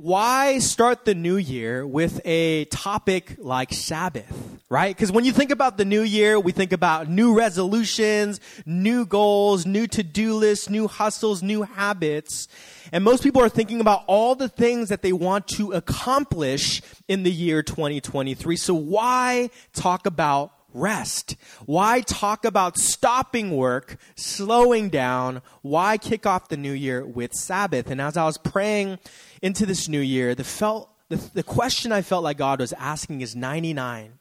why 0.00 0.60
start 0.60 1.04
the 1.04 1.14
new 1.14 1.36
year 1.36 1.84
with 1.84 2.20
a 2.24 2.66
topic 2.66 3.34
like 3.38 3.72
Sabbath, 3.72 4.60
right? 4.68 4.94
Because 4.94 5.10
when 5.10 5.24
you 5.24 5.32
think 5.32 5.50
about 5.50 5.76
the 5.76 5.84
new 5.84 6.02
year, 6.02 6.38
we 6.38 6.52
think 6.52 6.72
about 6.72 7.08
new 7.08 7.36
resolutions, 7.36 8.38
new 8.64 9.04
goals, 9.04 9.66
new 9.66 9.88
to 9.88 10.04
do 10.04 10.34
lists, 10.34 10.70
new 10.70 10.86
hustles, 10.86 11.42
new 11.42 11.62
habits. 11.62 12.46
And 12.92 13.02
most 13.02 13.24
people 13.24 13.42
are 13.42 13.48
thinking 13.48 13.80
about 13.80 14.04
all 14.06 14.36
the 14.36 14.48
things 14.48 14.88
that 14.90 15.02
they 15.02 15.12
want 15.12 15.48
to 15.48 15.72
accomplish 15.72 16.80
in 17.08 17.24
the 17.24 17.32
year 17.32 17.64
2023. 17.64 18.54
So 18.54 18.74
why 18.74 19.50
talk 19.72 20.06
about 20.06 20.52
rest? 20.72 21.36
Why 21.66 22.00
talk 22.00 22.44
about 22.44 22.78
stopping 22.78 23.56
work, 23.56 23.96
slowing 24.14 24.88
down? 24.88 25.42
Why 25.62 25.98
kick 25.98 26.26
off 26.26 26.48
the 26.48 26.56
new 26.56 26.72
year 26.72 27.04
with 27.04 27.32
Sabbath? 27.34 27.90
And 27.90 28.00
as 28.00 28.16
I 28.16 28.24
was 28.24 28.38
praying 28.38 28.98
into 29.42 29.66
this 29.66 29.88
new 29.88 30.00
year, 30.00 30.34
the, 30.34 30.44
felt, 30.44 30.90
the, 31.08 31.16
the 31.16 31.42
question 31.42 31.92
I 31.92 32.02
felt 32.02 32.24
like 32.24 32.38
God 32.38 32.60
was 32.60 32.72
asking 32.74 33.20
is 33.20 33.34
99. 33.34 34.18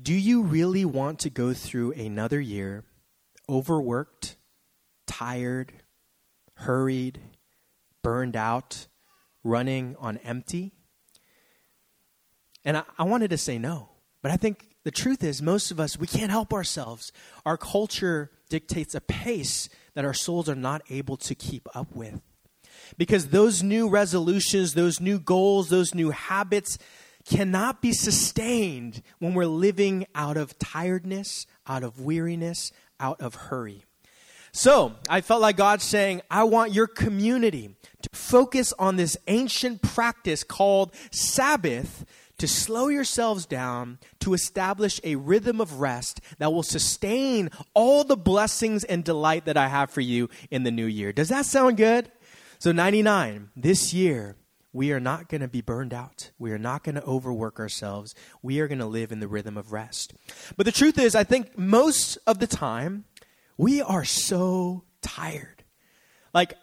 Do 0.00 0.14
you 0.14 0.42
really 0.42 0.84
want 0.84 1.20
to 1.20 1.30
go 1.30 1.54
through 1.54 1.92
another 1.92 2.40
year 2.40 2.84
overworked, 3.48 4.36
tired, 5.06 5.72
hurried, 6.54 7.20
burned 8.02 8.36
out, 8.36 8.86
running 9.44 9.94
on 10.00 10.18
empty? 10.18 10.72
And 12.64 12.78
I, 12.78 12.82
I 12.98 13.04
wanted 13.04 13.30
to 13.30 13.38
say 13.38 13.58
no, 13.58 13.90
but 14.22 14.32
I 14.32 14.36
think 14.36 14.73
the 14.84 14.90
truth 14.90 15.24
is, 15.24 15.42
most 15.42 15.70
of 15.70 15.80
us, 15.80 15.98
we 15.98 16.06
can't 16.06 16.30
help 16.30 16.52
ourselves. 16.52 17.10
Our 17.44 17.56
culture 17.56 18.30
dictates 18.48 18.94
a 18.94 19.00
pace 19.00 19.68
that 19.94 20.04
our 20.04 20.14
souls 20.14 20.48
are 20.48 20.54
not 20.54 20.82
able 20.90 21.16
to 21.18 21.34
keep 21.34 21.68
up 21.74 21.94
with. 21.94 22.20
Because 22.98 23.28
those 23.28 23.62
new 23.62 23.88
resolutions, 23.88 24.74
those 24.74 25.00
new 25.00 25.18
goals, 25.18 25.70
those 25.70 25.94
new 25.94 26.10
habits 26.10 26.78
cannot 27.24 27.80
be 27.80 27.92
sustained 27.92 29.02
when 29.18 29.32
we're 29.32 29.46
living 29.46 30.06
out 30.14 30.36
of 30.36 30.58
tiredness, 30.58 31.46
out 31.66 31.82
of 31.82 32.00
weariness, 32.00 32.70
out 33.00 33.20
of 33.20 33.34
hurry. 33.34 33.84
So 34.52 34.94
I 35.08 35.20
felt 35.20 35.40
like 35.40 35.56
God 35.56 35.80
saying, 35.82 36.22
I 36.30 36.44
want 36.44 36.72
your 36.72 36.86
community 36.86 37.74
to 38.02 38.08
focus 38.12 38.72
on 38.78 38.96
this 38.96 39.16
ancient 39.26 39.82
practice 39.82 40.44
called 40.44 40.94
Sabbath 41.10 42.04
to 42.38 42.48
slow 42.48 42.88
yourselves 42.88 43.46
down 43.46 43.98
to 44.20 44.34
establish 44.34 45.00
a 45.04 45.16
rhythm 45.16 45.60
of 45.60 45.80
rest 45.80 46.20
that 46.38 46.52
will 46.52 46.62
sustain 46.62 47.50
all 47.74 48.04
the 48.04 48.16
blessings 48.16 48.84
and 48.84 49.04
delight 49.04 49.44
that 49.44 49.56
I 49.56 49.68
have 49.68 49.90
for 49.90 50.00
you 50.00 50.28
in 50.50 50.64
the 50.64 50.70
new 50.70 50.86
year. 50.86 51.12
Does 51.12 51.28
that 51.28 51.46
sound 51.46 51.76
good? 51.76 52.10
So, 52.58 52.72
99, 52.72 53.50
this 53.56 53.92
year, 53.92 54.36
we 54.72 54.90
are 54.90 55.00
not 55.00 55.28
going 55.28 55.40
to 55.40 55.48
be 55.48 55.60
burned 55.60 55.94
out. 55.94 56.30
We 56.38 56.50
are 56.50 56.58
not 56.58 56.82
going 56.82 56.96
to 56.96 57.04
overwork 57.04 57.60
ourselves. 57.60 58.14
We 58.42 58.58
are 58.60 58.68
going 58.68 58.80
to 58.80 58.86
live 58.86 59.12
in 59.12 59.20
the 59.20 59.28
rhythm 59.28 59.56
of 59.56 59.72
rest. 59.72 60.14
But 60.56 60.66
the 60.66 60.72
truth 60.72 60.98
is, 60.98 61.14
I 61.14 61.24
think 61.24 61.56
most 61.56 62.18
of 62.26 62.40
the 62.40 62.48
time, 62.48 63.04
we 63.56 63.80
are 63.80 64.04
so 64.04 64.82
tired. 65.00 65.62
Like, 66.32 66.54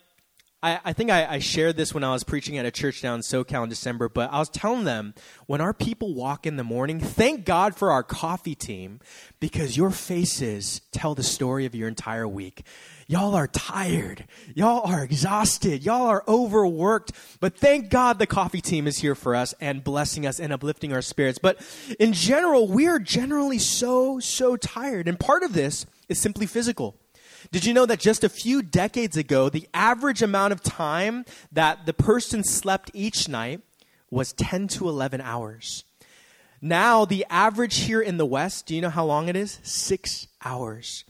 I, 0.64 0.80
I 0.86 0.94
think 0.94 1.10
I, 1.10 1.26
I, 1.26 1.40
shared 1.40 1.76
this 1.76 1.92
when 1.92 2.04
I 2.04 2.12
was 2.12 2.24
preaching 2.24 2.58
at 2.60 2.68
a 2.68 2.72
church 2.72 3.02
down 3.02 3.16
in 3.16 3.22
SoCal 3.22 3.64
in 3.64 3.70
December, 3.70 4.10
but 4.10 4.32
I 4.32 4.38
was 4.38 4.50
telling 4.50 4.84
them 4.84 5.16
when 5.48 5.60
our 5.60 5.74
people 5.74 6.14
walk 6.14 6.46
in 6.46 6.56
the 6.56 6.64
morning, 6.64 7.00
thank 7.00 7.46
God 7.46 7.76
for 7.76 7.92
our 7.92 8.04
coffee 8.04 8.54
team 8.54 9.00
because 9.40 9.76
your 9.76 9.90
faces 9.90 10.82
tell 10.92 11.16
the 11.16 11.24
story 11.24 11.66
of 11.66 11.74
your 11.74 11.88
entire 11.88 12.28
week. 12.28 12.64
Y'all 13.08 13.34
are 13.34 13.48
tired. 13.48 14.26
Y'all 14.54 14.88
are 14.90 15.04
exhausted. 15.04 15.84
Y'all 15.84 16.06
are 16.06 16.24
overworked. 16.28 17.12
But 17.40 17.58
thank 17.58 17.90
God 17.90 18.20
the 18.20 18.28
coffee 18.28 18.62
team 18.62 18.88
is 18.88 19.00
here 19.00 19.16
for 19.16 19.36
us 19.36 19.56
and 19.60 19.84
blessing 19.84 20.28
us 20.28 20.40
and 20.40 20.54
uplifting 20.54 20.94
our 20.94 21.02
spirits. 21.02 21.40
But 21.40 21.60
in 22.00 22.14
general, 22.14 22.68
we 22.68 22.88
are 22.88 23.00
generally 23.00 23.60
so, 23.60 24.20
so 24.20 24.56
tired. 24.56 25.08
And 25.08 25.20
part 25.20 25.44
of 25.44 25.54
this 25.54 25.88
is 26.08 26.22
simply 26.22 26.46
physical. 26.46 27.01
Did 27.52 27.66
you 27.66 27.74
know 27.74 27.86
that 27.86 28.00
just 28.00 28.24
a 28.24 28.30
few 28.30 28.62
decades 28.62 29.18
ago, 29.18 29.50
the 29.50 29.68
average 29.74 30.22
amount 30.22 30.54
of 30.54 30.62
time 30.62 31.26
that 31.52 31.86
the 31.86 31.94
person 31.94 32.44
slept 32.44 32.92
each 32.94 33.28
night 33.28 33.62
was 34.10 34.34
10 34.34 34.68
to 34.70 34.90
11 34.90 35.22
hours? 35.22 35.84
Now, 36.62 37.06
the 37.06 37.26
average 37.30 37.80
here 37.80 38.02
in 38.02 38.18
the 38.18 38.26
West, 38.26 38.68
do 38.68 38.76
you 38.76 38.82
know 38.82 38.92
how 38.92 39.06
long 39.06 39.28
it 39.28 39.36
is? 39.36 39.60
Six 39.64 40.28
hours. 40.46 41.06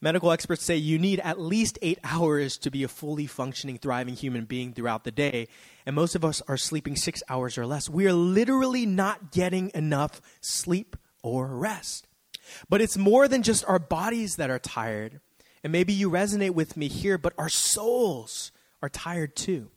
Medical 0.00 0.30
experts 0.30 0.62
say 0.62 0.76
you 0.76 0.98
need 0.98 1.18
at 1.20 1.40
least 1.40 1.78
eight 1.82 1.98
hours 2.04 2.56
to 2.58 2.70
be 2.70 2.84
a 2.84 2.88
fully 2.88 3.26
functioning, 3.26 3.78
thriving 3.78 4.14
human 4.14 4.44
being 4.44 4.72
throughout 4.72 5.02
the 5.02 5.10
day, 5.10 5.48
and 5.86 5.96
most 5.96 6.14
of 6.14 6.24
us 6.24 6.40
are 6.46 6.56
sleeping 6.56 6.94
six 6.94 7.22
hours 7.28 7.58
or 7.58 7.66
less. 7.66 7.88
We 7.88 8.06
are 8.06 8.12
literally 8.12 8.86
not 8.86 9.32
getting 9.32 9.72
enough 9.74 10.20
sleep 10.40 10.96
or 11.22 11.48
rest. 11.48 12.06
But 12.68 12.80
it's 12.80 12.96
more 12.96 13.26
than 13.26 13.42
just 13.42 13.64
our 13.66 13.78
bodies 13.78 14.36
that 14.36 14.50
are 14.50 14.58
tired. 14.58 15.20
And 15.62 15.72
maybe 15.72 15.92
you 15.92 16.10
resonate 16.10 16.52
with 16.52 16.76
me 16.76 16.88
here, 16.88 17.18
but 17.18 17.32
our 17.38 17.48
souls 17.48 18.52
are 18.82 18.88
tired 18.88 19.34
too 19.34 19.70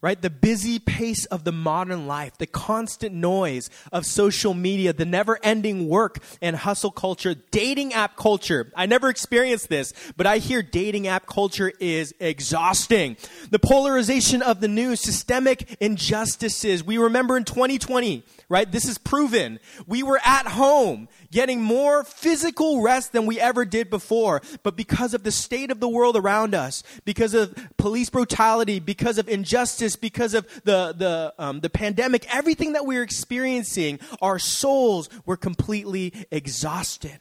right? 0.00 0.20
The 0.20 0.30
busy 0.30 0.78
pace 0.78 1.24
of 1.26 1.44
the 1.44 1.52
modern 1.52 2.06
life, 2.06 2.38
the 2.38 2.46
constant 2.46 3.14
noise 3.14 3.70
of 3.92 4.06
social 4.06 4.54
media, 4.54 4.92
the 4.92 5.04
never 5.04 5.38
ending 5.42 5.88
work 5.88 6.18
and 6.40 6.56
hustle 6.56 6.90
culture, 6.90 7.34
dating 7.50 7.92
app 7.92 8.16
culture. 8.16 8.70
I 8.76 8.86
never 8.86 9.08
experienced 9.08 9.68
this, 9.68 9.92
but 10.16 10.26
I 10.26 10.38
hear 10.38 10.62
dating 10.62 11.06
app 11.06 11.26
culture 11.26 11.72
is 11.80 12.14
exhausting. 12.20 13.16
The 13.50 13.58
polarization 13.58 14.42
of 14.42 14.60
the 14.60 14.68
news, 14.68 15.00
systemic 15.00 15.76
injustices. 15.80 16.84
We 16.84 16.98
remember 16.98 17.36
in 17.36 17.44
2020, 17.44 18.24
right? 18.48 18.70
This 18.70 18.86
is 18.86 18.98
proven. 18.98 19.58
We 19.86 20.02
were 20.02 20.20
at 20.24 20.46
home 20.46 21.08
getting 21.30 21.62
more 21.62 22.04
physical 22.04 22.82
rest 22.82 23.12
than 23.12 23.26
we 23.26 23.40
ever 23.40 23.64
did 23.64 23.90
before, 23.90 24.42
but 24.62 24.76
because 24.76 25.14
of 25.14 25.22
the 25.22 25.32
state 25.32 25.70
of 25.70 25.80
the 25.80 25.88
world 25.88 26.16
around 26.16 26.54
us, 26.54 26.82
because 27.04 27.34
of 27.34 27.54
police 27.76 28.10
brutality, 28.10 28.78
because 28.78 29.18
of 29.18 29.28
injustice, 29.28 29.71
because 30.00 30.34
of 30.34 30.46
the, 30.64 30.94
the, 30.96 31.34
um, 31.38 31.60
the 31.60 31.70
pandemic, 31.70 32.32
everything 32.34 32.72
that 32.74 32.86
we're 32.86 33.02
experiencing, 33.02 34.00
our 34.20 34.38
souls 34.38 35.08
were 35.24 35.36
completely 35.36 36.12
exhausted. 36.30 37.20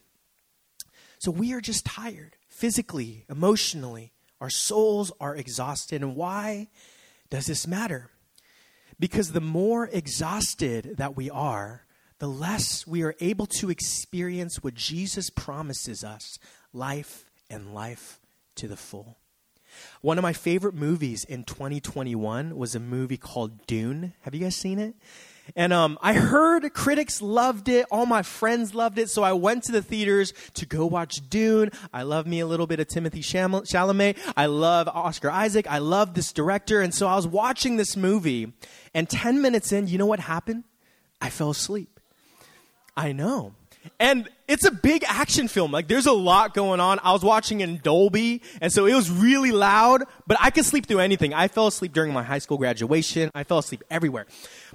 So 1.19 1.31
we 1.31 1.53
are 1.53 1.61
just 1.61 1.85
tired, 1.85 2.35
physically, 2.47 3.25
emotionally. 3.29 4.11
Our 4.39 4.49
souls 4.49 5.11
are 5.19 5.35
exhausted. 5.35 6.01
And 6.01 6.15
why 6.15 6.69
does 7.29 7.45
this 7.45 7.67
matter? 7.67 8.09
Because 8.99 9.31
the 9.31 9.41
more 9.41 9.87
exhausted 9.91 10.95
that 10.97 11.15
we 11.15 11.29
are, 11.29 11.85
the 12.19 12.27
less 12.27 12.85
we 12.85 13.03
are 13.03 13.15
able 13.19 13.47
to 13.47 13.69
experience 13.69 14.63
what 14.63 14.73
Jesus 14.73 15.29
promises 15.29 16.03
us 16.03 16.37
life 16.73 17.25
and 17.49 17.73
life 17.73 18.19
to 18.55 18.67
the 18.67 18.77
full. 18.77 19.17
One 20.01 20.17
of 20.17 20.21
my 20.21 20.33
favorite 20.33 20.75
movies 20.75 21.23
in 21.23 21.43
2021 21.43 22.55
was 22.57 22.75
a 22.75 22.79
movie 22.79 23.17
called 23.17 23.65
Dune. 23.67 24.13
Have 24.21 24.33
you 24.33 24.41
guys 24.41 24.55
seen 24.55 24.79
it? 24.79 24.95
And 25.55 25.73
um, 25.73 25.97
I 26.01 26.13
heard 26.13 26.71
critics 26.73 27.21
loved 27.21 27.67
it. 27.67 27.85
All 27.91 28.05
my 28.05 28.21
friends 28.21 28.73
loved 28.73 28.97
it. 28.97 29.09
So 29.09 29.23
I 29.23 29.33
went 29.33 29.63
to 29.65 29.71
the 29.71 29.81
theaters 29.81 30.33
to 30.53 30.65
go 30.65 30.85
watch 30.85 31.27
Dune. 31.29 31.71
I 31.93 32.03
love 32.03 32.25
me 32.25 32.39
a 32.39 32.47
little 32.47 32.67
bit 32.67 32.79
of 32.79 32.87
Timothy 32.87 33.21
Chalamet. 33.21 34.17
I 34.37 34.45
love 34.45 34.87
Oscar 34.87 35.29
Isaac. 35.29 35.67
I 35.69 35.79
love 35.79 36.13
this 36.13 36.31
director. 36.31 36.81
And 36.81 36.93
so 36.93 37.07
I 37.07 37.15
was 37.15 37.27
watching 37.27 37.77
this 37.77 37.97
movie. 37.97 38.53
And 38.93 39.09
10 39.09 39.41
minutes 39.41 39.71
in, 39.71 39.87
you 39.87 39.97
know 39.97 40.05
what 40.05 40.19
happened? 40.19 40.63
I 41.19 41.29
fell 41.29 41.49
asleep. 41.49 41.99
I 42.95 43.11
know. 43.11 43.53
And 43.99 44.29
it's 44.47 44.65
a 44.65 44.71
big 44.71 45.03
action 45.07 45.47
film. 45.47 45.71
Like 45.71 45.87
there's 45.87 46.05
a 46.05 46.11
lot 46.11 46.53
going 46.53 46.79
on. 46.79 46.99
I 47.03 47.13
was 47.13 47.23
watching 47.23 47.61
in 47.61 47.77
Dolby, 47.77 48.41
and 48.61 48.71
so 48.71 48.85
it 48.85 48.93
was 48.93 49.09
really 49.09 49.51
loud, 49.51 50.03
but 50.27 50.37
I 50.39 50.49
could 50.49 50.65
sleep 50.65 50.87
through 50.87 50.99
anything. 50.99 51.33
I 51.33 51.47
fell 51.47 51.67
asleep 51.67 51.93
during 51.93 52.13
my 52.13 52.23
high 52.23 52.39
school 52.39 52.57
graduation. 52.57 53.31
I 53.33 53.43
fell 53.43 53.59
asleep 53.59 53.83
everywhere. 53.89 54.25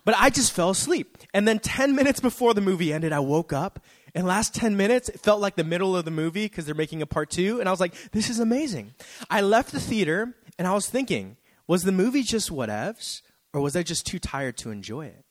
But 0.04 0.14
I 0.18 0.30
just 0.30 0.52
fell 0.52 0.70
asleep. 0.70 1.18
And 1.34 1.46
then 1.46 1.58
10 1.58 1.94
minutes 1.94 2.20
before 2.20 2.54
the 2.54 2.60
movie 2.60 2.92
ended, 2.92 3.12
I 3.12 3.20
woke 3.20 3.52
up. 3.52 3.80
And 4.14 4.26
last 4.26 4.54
10 4.54 4.76
minutes, 4.76 5.08
it 5.10 5.20
felt 5.20 5.40
like 5.40 5.56
the 5.56 5.64
middle 5.64 5.94
of 5.94 6.04
the 6.04 6.10
movie 6.10 6.46
because 6.46 6.64
they're 6.64 6.74
making 6.74 7.02
a 7.02 7.06
part 7.06 7.28
two. 7.28 7.60
And 7.60 7.68
I 7.68 7.72
was 7.72 7.80
like, 7.80 7.94
this 8.12 8.30
is 8.30 8.38
amazing. 8.38 8.94
I 9.28 9.42
left 9.42 9.72
the 9.72 9.80
theater 9.80 10.34
and 10.58 10.66
I 10.66 10.72
was 10.72 10.88
thinking, 10.88 11.36
was 11.66 11.82
the 11.82 11.92
movie 11.92 12.22
just 12.22 12.50
whatevs? 12.50 13.20
Or 13.52 13.60
was 13.60 13.76
I 13.76 13.82
just 13.82 14.06
too 14.06 14.18
tired 14.18 14.56
to 14.58 14.70
enjoy 14.70 15.06
it? 15.06 15.24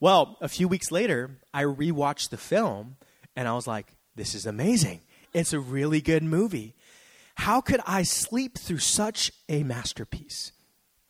Well, 0.00 0.36
a 0.40 0.48
few 0.48 0.68
weeks 0.68 0.90
later, 0.90 1.38
I 1.52 1.64
rewatched 1.64 2.30
the 2.30 2.36
film 2.36 2.96
and 3.40 3.48
I 3.48 3.54
was 3.54 3.66
like, 3.66 3.86
this 4.16 4.34
is 4.34 4.44
amazing. 4.44 5.00
It's 5.32 5.54
a 5.54 5.60
really 5.60 6.02
good 6.02 6.22
movie. 6.22 6.74
How 7.36 7.62
could 7.62 7.80
I 7.86 8.02
sleep 8.02 8.58
through 8.58 8.80
such 8.80 9.32
a 9.48 9.62
masterpiece? 9.62 10.52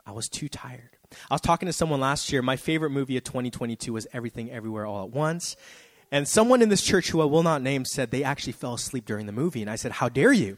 I 0.07 0.13
was 0.13 0.29
too 0.29 0.49
tired. 0.49 0.97
I 1.29 1.35
was 1.35 1.41
talking 1.41 1.67
to 1.67 1.73
someone 1.73 1.99
last 1.99 2.31
year. 2.31 2.41
My 2.41 2.55
favorite 2.55 2.91
movie 2.91 3.17
of 3.17 3.25
2022 3.25 3.95
was 3.95 4.07
Everything 4.13 4.49
Everywhere 4.49 4.87
All 4.87 5.03
at 5.03 5.11
Once. 5.11 5.57
And 6.13 6.29
someone 6.29 6.63
in 6.63 6.69
this 6.69 6.83
church 6.83 7.11
who 7.11 7.21
I 7.21 7.25
will 7.25 7.43
not 7.43 7.63
name 7.63 7.85
said 7.85 8.13
they 8.13 8.23
actually 8.23 8.53
fell 8.53 8.75
asleep 8.75 9.07
during 9.07 9.27
the 9.27 9.33
movie. 9.33 9.61
And 9.61 9.69
I 9.69 9.75
said, 9.75 9.91
How 9.91 10.09
dare 10.09 10.33
you? 10.33 10.57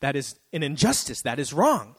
That 0.00 0.16
is 0.16 0.34
an 0.52 0.64
injustice. 0.64 1.22
That 1.22 1.38
is 1.38 1.52
wrong. 1.52 1.94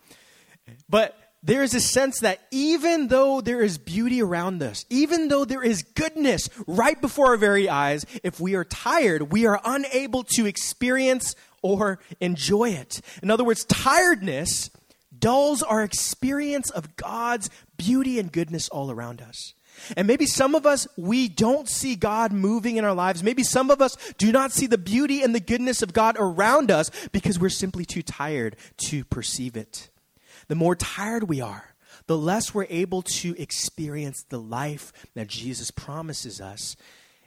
But 0.89 1.17
there 1.43 1.61
is 1.61 1.73
a 1.73 1.81
sense 1.81 2.19
that 2.19 2.39
even 2.51 3.09
though 3.09 3.41
there 3.41 3.61
is 3.61 3.77
beauty 3.77 4.21
around 4.21 4.63
us, 4.63 4.85
even 4.89 5.27
though 5.27 5.43
there 5.43 5.61
is 5.61 5.83
goodness 5.83 6.49
right 6.65 6.99
before 6.99 7.27
our 7.27 7.37
very 7.37 7.67
eyes, 7.67 8.05
if 8.23 8.39
we 8.39 8.55
are 8.55 8.63
tired, 8.63 9.33
we 9.33 9.45
are 9.45 9.59
unable 9.65 10.23
to 10.35 10.45
experience 10.45 11.35
or 11.61 11.99
enjoy 12.21 12.69
it. 12.69 13.01
In 13.21 13.29
other 13.29 13.43
words, 13.43 13.65
tiredness 13.65 14.69
dulls 15.17 15.61
our 15.61 15.83
experience 15.83 16.69
of 16.69 16.95
God's 16.95 17.49
beauty 17.77 18.19
and 18.19 18.31
goodness 18.31 18.69
all 18.69 18.89
around 18.89 19.21
us. 19.21 19.53
And 19.97 20.07
maybe 20.07 20.25
some 20.25 20.55
of 20.55 20.65
us, 20.65 20.87
we 20.97 21.27
don't 21.27 21.67
see 21.67 21.95
God 21.95 22.31
moving 22.31 22.77
in 22.77 22.85
our 22.85 22.93
lives. 22.93 23.23
Maybe 23.23 23.43
some 23.43 23.69
of 23.69 23.81
us 23.81 23.97
do 24.17 24.31
not 24.31 24.51
see 24.51 24.67
the 24.67 24.77
beauty 24.77 25.23
and 25.23 25.33
the 25.33 25.39
goodness 25.39 25.81
of 25.81 25.93
God 25.93 26.15
around 26.19 26.71
us 26.71 26.89
because 27.11 27.39
we're 27.39 27.49
simply 27.49 27.83
too 27.83 28.03
tired 28.03 28.55
to 28.85 29.03
perceive 29.05 29.57
it 29.57 29.89
the 30.53 30.59
more 30.59 30.75
tired 30.75 31.23
we 31.23 31.41
are, 31.41 31.73
the 32.05 32.15
less 32.15 32.53
we're 32.53 32.67
able 32.69 33.01
to 33.01 33.35
experience 33.41 34.23
the 34.29 34.39
life 34.39 34.93
that 35.15 35.27
Jesus 35.27 35.71
promises 35.71 36.39
us. 36.39 36.75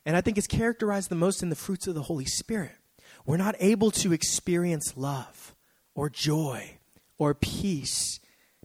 And 0.05 0.17
I 0.17 0.21
think 0.21 0.39
it's 0.39 0.47
characterized 0.47 1.09
the 1.09 1.17
most 1.17 1.43
in 1.43 1.49
the 1.49 1.57
fruits 1.57 1.89
of 1.89 1.97
the 1.97 2.03
Holy 2.03 2.25
Spirit. 2.25 2.77
We're 3.25 3.37
not 3.37 3.57
able 3.59 3.91
to 3.91 4.13
experience 4.13 4.97
love 4.97 5.57
or 5.97 6.09
joy 6.09 6.79
or 7.19 7.35
peace, 7.35 8.21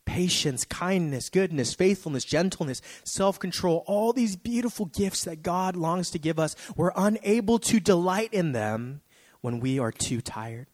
patience, 0.05 0.63
kindness, 0.63 1.29
goodness, 1.29 1.73
faithfulness, 1.73 2.23
gentleness, 2.23 2.83
self 3.03 3.39
control, 3.39 3.83
all 3.87 4.13
these 4.13 4.35
beautiful 4.35 4.85
gifts 4.85 5.23
that 5.23 5.41
God 5.41 5.75
longs 5.75 6.11
to 6.11 6.19
give 6.19 6.37
us. 6.37 6.55
We're 6.75 6.93
unable 6.95 7.57
to 7.57 7.79
delight 7.79 8.31
in 8.31 8.51
them 8.51 9.01
when 9.41 9.59
we 9.59 9.79
are 9.79 9.91
too 9.91 10.21
tired. 10.21 10.67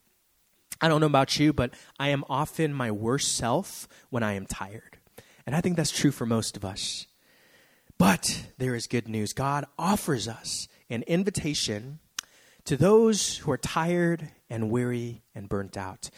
I 0.80 0.88
don't 0.88 1.02
know 1.02 1.08
about 1.08 1.40
you, 1.40 1.54
but 1.54 1.74
I 2.00 2.10
am 2.10 2.24
often 2.30 2.74
my 2.74 2.92
worst 2.92 3.36
self 3.36 3.88
when 4.10 4.24
I 4.24 4.34
am 4.34 4.46
tired. 4.46 4.98
And 5.46 5.56
I 5.56 5.62
think 5.62 5.78
that's 5.78 5.92
true 5.92 6.12
for 6.12 6.26
most 6.26 6.58
of 6.58 6.66
us. 6.66 7.08
But 7.98 8.50
there 8.58 8.76
is 8.76 8.86
good 8.86 9.08
news. 9.08 9.34
God 9.34 9.66
offers 9.78 10.28
us 10.28 10.68
an 10.90 11.04
invitation 11.04 12.00
to 12.66 12.78
those 12.78 13.38
who 13.38 13.52
are 13.52 13.58
tired 13.58 14.30
and 14.50 14.70
weary 14.70 15.24
and 15.34 15.50
burnt 15.50 15.78
out. 15.78 16.10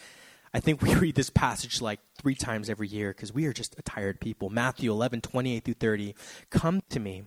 I 0.54 0.60
think 0.60 0.82
we 0.82 0.94
read 0.96 1.16
this 1.16 1.30
passage 1.30 1.82
like 1.82 2.00
three 2.18 2.36
times 2.36 2.70
every 2.70 2.88
year 2.88 3.12
because 3.14 3.34
we 3.34 3.46
are 3.46 3.54
just 3.54 3.78
a 3.78 3.82
tired 3.84 4.20
people. 4.20 4.50
Matthew 4.50 4.92
11, 4.92 5.22
28 5.22 5.64
through 5.64 5.74
30. 5.76 6.16
Come 6.50 6.82
to 6.90 7.00
me, 7.00 7.24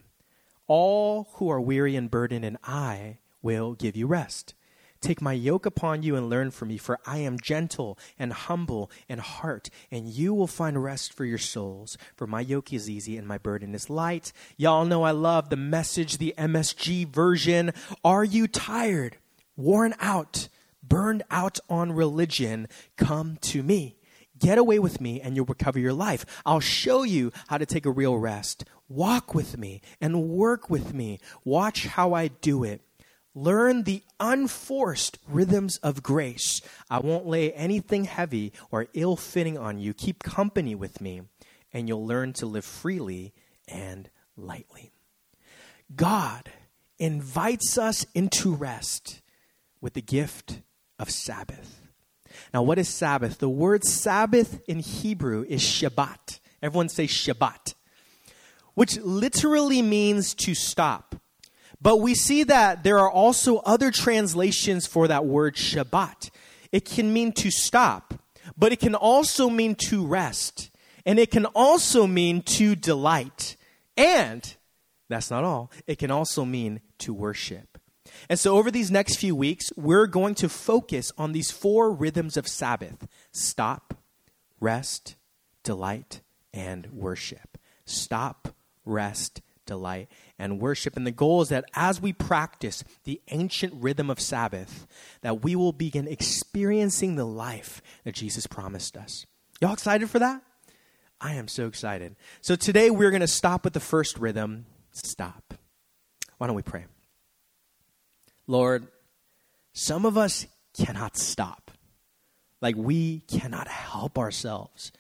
all 0.67 1.29
who 1.35 1.51
are 1.51 1.61
weary 1.61 1.97
and 1.97 2.11
burdened, 2.11 2.45
and 2.45 2.59
I 2.65 3.19
will 3.41 3.75
give 3.75 3.97
you 3.97 4.07
rest. 4.07 4.55
Take 5.03 5.21
my 5.21 5.33
yoke 5.33 5.67
upon 5.67 6.05
you 6.05 6.15
and 6.15 6.31
learn 6.31 6.53
from 6.53 6.69
me, 6.69 6.79
for 6.79 6.97
I 7.05 7.19
am 7.19 7.41
gentle 7.41 7.99
and 8.21 8.33
humble 8.33 8.89
in 9.09 9.19
heart, 9.19 9.69
and 9.91 10.09
you 10.09 10.33
will 10.33 10.47
find 10.47 10.81
rest 10.81 11.13
for 11.13 11.25
your 11.25 11.39
souls. 11.39 11.99
For 12.15 12.29
my 12.29 12.41
yoke 12.41 12.73
is 12.73 12.89
easy 12.89 13.17
and 13.17 13.27
my 13.27 13.37
burden 13.37 13.75
is 13.75 13.91
light. 13.91 14.33
Y'all 14.57 14.85
know 14.85 15.03
I 15.03 15.11
love 15.11 15.51
the 15.51 15.57
message, 15.57 16.19
the 16.19 16.35
MSG 16.39 17.09
version. 17.09 17.73
Are 18.05 18.23
you 18.23 18.47
tired, 18.47 19.17
worn 19.57 19.95
out, 19.99 20.47
burned 20.85 21.25
out 21.33 21.59
on 21.69 21.91
religion? 21.91 22.69
Come 22.97 23.39
to 23.41 23.65
me. 23.65 23.97
Get 24.39 24.57
away 24.57 24.79
with 24.79 25.01
me 25.01 25.21
and 25.21 25.35
you'll 25.35 25.47
recover 25.47 25.81
your 25.81 25.93
life. 25.93 26.25
I'll 26.47 26.61
show 26.61 27.03
you 27.03 27.33
how 27.49 27.59
to 27.59 27.67
take 27.67 27.87
a 27.87 27.91
real 27.91 28.19
rest. 28.19 28.65
Walk 28.89 29.35
with 29.35 29.59
me 29.59 29.81
and 30.01 30.29
work 30.29 30.71
with 30.71 30.95
me. 30.95 31.19
Watch 31.45 31.87
how 31.87 32.13
I 32.15 32.29
do 32.29 32.63
it. 32.63 32.83
Learn 33.35 33.85
the 33.85 34.03
unforced 34.21 35.19
rhythms 35.27 35.79
of 35.79 36.03
grace. 36.03 36.61
I 36.91 36.99
won't 36.99 37.27
lay 37.27 37.53
anything 37.53 38.05
heavy 38.05 38.53
or 38.71 38.89
ill 38.93 39.17
fitting 39.17 39.57
on 39.57 39.79
you. 39.79 39.95
Keep 39.95 40.23
company 40.23 40.75
with 40.75 41.01
me, 41.01 41.23
and 41.73 41.89
you'll 41.89 42.07
learn 42.07 42.35
to 42.35 42.47
live 42.47 42.65
freely 42.65 43.33
and 43.67 44.11
lightly. 44.37 44.93
God 45.95 46.51
invites 46.99 47.79
us 47.79 48.07
into 48.15 48.55
rest 48.55 49.23
with 49.81 49.95
the 49.95 50.03
gift 50.03 50.61
of 50.99 51.11
Sabbath. 51.11 51.81
Now, 52.53 52.63
what 52.63 52.79
is 52.79 52.89
Sabbath? 52.89 53.39
The 53.39 53.49
word 53.49 53.85
Sabbath 53.85 54.63
in 54.69 54.79
Hebrew 54.79 55.45
is 55.49 55.63
Shabbat. 55.63 56.39
Everyone 56.63 56.89
say 56.89 57.07
Shabbat, 57.07 57.75
which 58.75 58.99
literally 58.99 59.83
means 59.83 60.35
to 60.35 60.55
stop 60.55 61.12
but 61.83 61.97
we 61.97 62.15
see 62.15 62.45
that 62.45 62.85
there 62.85 63.01
are 63.01 63.11
also 63.11 63.59
other 63.59 63.91
translations 63.91 64.87
for 64.87 65.09
that 65.09 65.27
word 65.27 65.57
Shabbat. 65.57 66.31
It 66.71 66.85
can 66.85 67.13
mean 67.13 67.33
to 67.33 67.51
stop, 67.51 68.15
but 68.57 68.73
it 68.73 68.79
can 68.79 68.95
also 68.95 69.51
mean 69.51 69.75
to 69.89 70.07
rest. 70.07 70.71
And 71.05 71.19
it 71.19 71.33
can 71.33 71.47
also 71.47 72.07
mean 72.07 72.43
to 72.43 72.77
delight. 72.77 73.57
And 73.97 74.57
that's 75.09 75.31
not 75.31 75.43
all, 75.43 75.73
it 75.89 75.99
can 75.99 76.13
also 76.13 76.45
mean 76.45 76.81
to 76.99 77.13
worship. 77.13 77.79
And 78.29 78.39
so, 78.39 78.57
over 78.57 78.71
these 78.71 78.91
next 78.91 79.17
few 79.17 79.35
weeks, 79.35 79.73
we're 79.77 80.07
going 80.07 80.35
to 80.37 80.49
focus 80.49 81.13
on 81.19 81.33
these 81.33 81.51
four 81.51 81.93
rhythms 81.93 82.37
of 82.37 82.47
Sabbath 82.47 83.09
stop, 83.33 83.95
rest, 84.61 85.17
delight, 85.65 86.21
and 86.53 86.87
worship. 86.93 87.59
Stop, 87.85 88.55
rest, 88.85 89.41
delight, 89.67 90.09
and 90.43 90.59
worship. 90.59 90.97
And 90.97 91.07
the 91.07 91.13
goal 91.13 91.41
is 91.41 91.51
that 91.51 91.65
as 91.73 92.03
we 92.03 92.13
practice 92.13 92.83
the 93.05 93.21
ancient 93.29 93.73
rhythm 93.77 94.11
of 94.11 94.19
Sabbath, 94.19 94.89
that 95.21 95.45
we 95.45 95.55
will 95.55 95.73
begin 95.73 96.09
experiencing 96.09 97.15
the 97.15 97.25
life 97.25 97.81
that 98.03 98.17
Jesus 98.17 98.49
promised 98.49 98.97
us. 98.97 99.25
Y'all 99.61 99.73
excited 99.73 100.11
for 100.11 100.19
that? 100.19 100.43
I 101.21 101.35
am 101.35 101.47
so 101.47 101.69
excited. 101.69 102.17
So 102.41 102.57
today 102.57 102.91
we're 102.91 103.13
going 103.13 103.21
to 103.21 103.29
stop 103.29 103.63
with 103.63 103.73
the 103.73 103.79
first 103.79 104.19
rhythm 104.19 104.67
stop. 104.91 105.55
Why 106.39 106.49
don't 106.49 106.57
we 106.57 106.63
pray? 106.63 106.87
Lord, 108.49 108.89
some 109.73 110.05
of 110.05 110.19
us 110.19 110.47
cannot 110.77 111.17
stop. 111.17 111.71
Like 112.61 112.75
we 112.75 113.21
cannot 113.21 113.69
help 113.69 114.19
ourselves. 114.19 114.91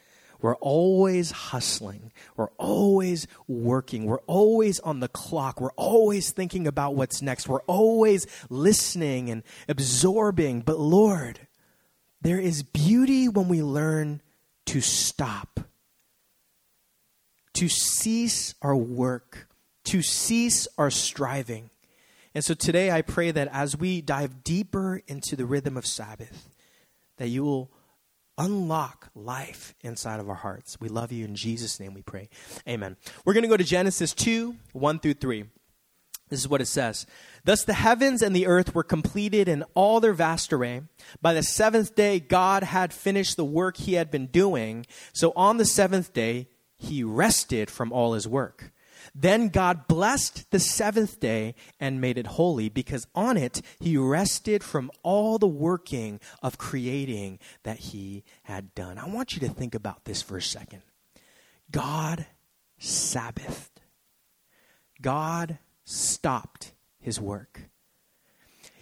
We're 0.43 0.57
always 0.57 1.31
hustling. 1.31 2.13
We're 2.37 2.51
always 2.59 3.29
working. 3.47 4.07
We're 4.07 4.19
always 4.27 4.81
on 4.81 4.99
the 4.99 5.09
clock. 5.09 5.61
We're 5.61 5.71
always 5.73 6.33
thinking 6.33 6.67
about 6.67 6.97
what's 6.97 7.23
next. 7.23 7.49
We're 7.49 7.61
always 7.63 8.27
listening 8.51 9.31
and 9.31 9.45
absorbing. 9.69 10.63
But 10.63 10.81
Lord, 10.81 11.47
there 12.21 12.41
is 12.41 12.65
beauty 12.65 13.29
when 13.29 13.49
we 13.49 13.63
learn 13.63 14.21
to 14.67 14.81
stop, 14.81 15.61
to 17.55 17.69
cease 17.69 18.55
our 18.63 18.77
work, 18.77 19.49
to 19.85 20.03
cease 20.03 20.67
our 20.77 20.91
striving. 20.91 21.71
And 22.35 22.45
so 22.45 22.55
today 22.55 22.91
I 22.91 23.03
pray 23.03 23.31
that 23.31 23.49
as 23.53 23.77
we 23.77 24.01
dive 24.01 24.43
deeper 24.43 25.03
into 25.07 25.37
the 25.37 25.45
rhythm 25.45 25.77
of 25.77 25.87
Sabbath, 25.87 26.49
that 27.19 27.29
you 27.29 27.45
will 27.45 27.71
unlock 28.39 29.11
life 29.15 29.75
inside 29.83 30.21
of 30.21 30.29
our 30.29 30.35
hearts. 30.35 30.79
We 30.81 30.89
love 30.89 31.13
you 31.13 31.25
in 31.25 31.35
Jesus' 31.35 31.79
name 31.79 31.95
we 31.95 32.03
pray. 32.03 32.29
Amen. 32.69 32.97
We're 33.25 33.35
going 33.35 33.43
to 33.43 33.49
go 33.49 33.57
to 33.57 33.65
Genesis 33.65 34.15
2 34.15 34.57
1 34.73 34.99
through 35.01 35.15
3. 35.15 35.45
This 36.29 36.41
is 36.41 36.49
what 36.49 36.63
it 36.63 36.67
says. 36.67 37.05
Thus 37.45 37.63
the 37.63 37.75
heavens 37.75 38.23
and 38.23 38.35
the 38.35 38.47
earth 38.47 38.75
were 38.75 38.83
completed 38.83 39.49
in 39.49 39.65
all 39.75 40.01
their 40.01 40.15
vast 40.15 40.51
array. 40.51 40.81
By 41.21 41.35
the 41.35 41.43
seventh 41.43 41.95
day, 41.95 42.21
God 42.21 42.63
had 42.63 42.95
finished 42.95 43.37
the 43.37 43.45
work 43.45 43.77
he 43.77 43.95
had 43.95 44.11
been 44.11 44.29
doing. 44.29 44.87
So 45.13 45.35
on 45.37 45.59
the 45.59 45.67
seventh 45.67 46.15
day, 46.15 46.49
he 46.79 47.05
rested 47.05 47.71
from 47.71 47.93
all 47.93 48.15
his 48.15 48.27
work. 48.27 48.73
Then 49.15 49.49
God 49.49 49.89
blessed 49.89 50.51
the 50.51 50.59
seventh 50.59 51.21
day 51.21 51.55
and 51.81 52.01
made 52.01 52.19
it 52.19 52.27
holy 52.27 52.69
because 52.69 53.07
on 53.15 53.37
it 53.37 53.63
he 53.81 53.97
rested 53.97 54.63
from 54.63 54.91
all 55.03 55.39
the 55.39 55.47
working 55.47 56.21
of 56.43 56.59
creating 56.59 57.39
that 57.63 57.79
he 57.79 58.25
had 58.45 58.75
done. 58.75 58.99
I 58.99 59.09
want 59.09 59.35
you 59.35 59.41
to 59.41 59.49
think 59.49 59.75
about 59.75 60.05
this 60.05 60.23
for 60.23 60.37
a 60.37 60.43
second. 60.43 60.83
God 61.71 62.27
Sabbathed. 62.83 63.71
God 65.01 65.59
stopped 65.85 66.73
his 66.99 67.21
work. 67.21 67.63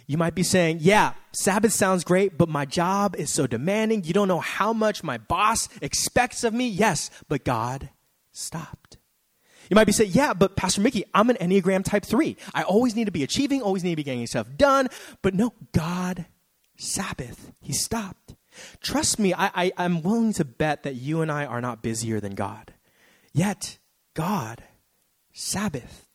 You 0.07 0.17
might 0.17 0.35
be 0.35 0.43
saying, 0.43 0.79
Yeah, 0.81 1.13
Sabbath 1.31 1.71
sounds 1.71 2.03
great, 2.03 2.37
but 2.37 2.49
my 2.49 2.65
job 2.65 3.15
is 3.15 3.29
so 3.29 3.47
demanding. 3.47 4.03
You 4.03 4.13
don't 4.13 4.27
know 4.27 4.39
how 4.39 4.73
much 4.73 5.03
my 5.03 5.17
boss 5.17 5.69
expects 5.81 6.43
of 6.43 6.53
me. 6.53 6.67
Yes, 6.67 7.09
but 7.29 7.45
God 7.45 7.89
stopped. 8.31 8.97
You 9.71 9.75
might 9.75 9.87
be 9.87 9.93
saying, 9.93 10.11
yeah, 10.13 10.33
but 10.33 10.57
Pastor 10.57 10.81
Mickey, 10.81 11.05
I'm 11.13 11.29
an 11.29 11.37
Enneagram 11.37 11.85
type 11.85 12.03
three. 12.05 12.35
I 12.53 12.63
always 12.63 12.93
need 12.93 13.05
to 13.05 13.11
be 13.11 13.23
achieving, 13.23 13.61
always 13.61 13.85
need 13.85 13.91
to 13.91 13.95
be 13.95 14.03
getting 14.03 14.27
stuff 14.27 14.49
done. 14.57 14.89
But 15.21 15.33
no, 15.33 15.53
God, 15.71 16.25
Sabbath, 16.75 17.53
He 17.61 17.71
stopped. 17.71 18.35
Trust 18.81 19.17
me, 19.17 19.33
I, 19.33 19.49
I, 19.55 19.71
I'm 19.77 20.01
willing 20.01 20.33
to 20.33 20.43
bet 20.43 20.83
that 20.83 20.95
you 20.95 21.21
and 21.21 21.31
I 21.31 21.45
are 21.45 21.61
not 21.61 21.81
busier 21.81 22.19
than 22.19 22.35
God. 22.35 22.73
Yet, 23.31 23.77
God, 24.13 24.61
Sabbath. 25.31 26.05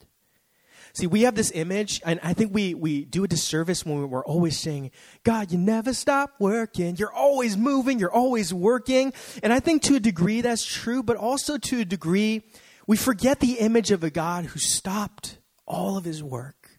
See, 0.93 1.07
we 1.07 1.23
have 1.23 1.35
this 1.35 1.51
image, 1.55 2.03
and 2.05 2.21
I 2.23 2.35
think 2.35 2.53
we, 2.53 2.75
we 2.75 3.07
do 3.07 3.25
a 3.25 3.29
disservice 3.29 3.87
when 3.87 4.11
we're 4.11 4.25
always 4.27 4.59
saying, 4.59 4.91
God, 5.25 5.51
you 5.51 5.57
never 5.57 5.95
stop 5.95 6.35
working. 6.39 6.97
You're 6.97 7.11
always 7.11 7.57
moving. 7.57 7.99
You're 8.01 8.13
always 8.13 8.53
working. 8.53 9.15
And 9.43 9.51
I 9.51 9.61
think 9.61 9.81
to 9.85 9.95
a 9.95 10.01
degree 10.01 10.43
that's 10.43 10.65
true, 10.67 11.03
but 11.03 11.17
also 11.17 11.57
to 11.57 11.81
a 11.81 11.85
degree, 11.87 12.43
we 12.87 12.97
forget 12.97 13.41
the 13.41 13.59
image 13.59 13.91
of 13.91 14.05
a 14.05 14.11
God 14.11 14.47
who 14.47 14.59
stopped 14.59 15.39
all 15.67 15.97
of 15.97 16.05
his 16.05 16.23
work, 16.23 16.79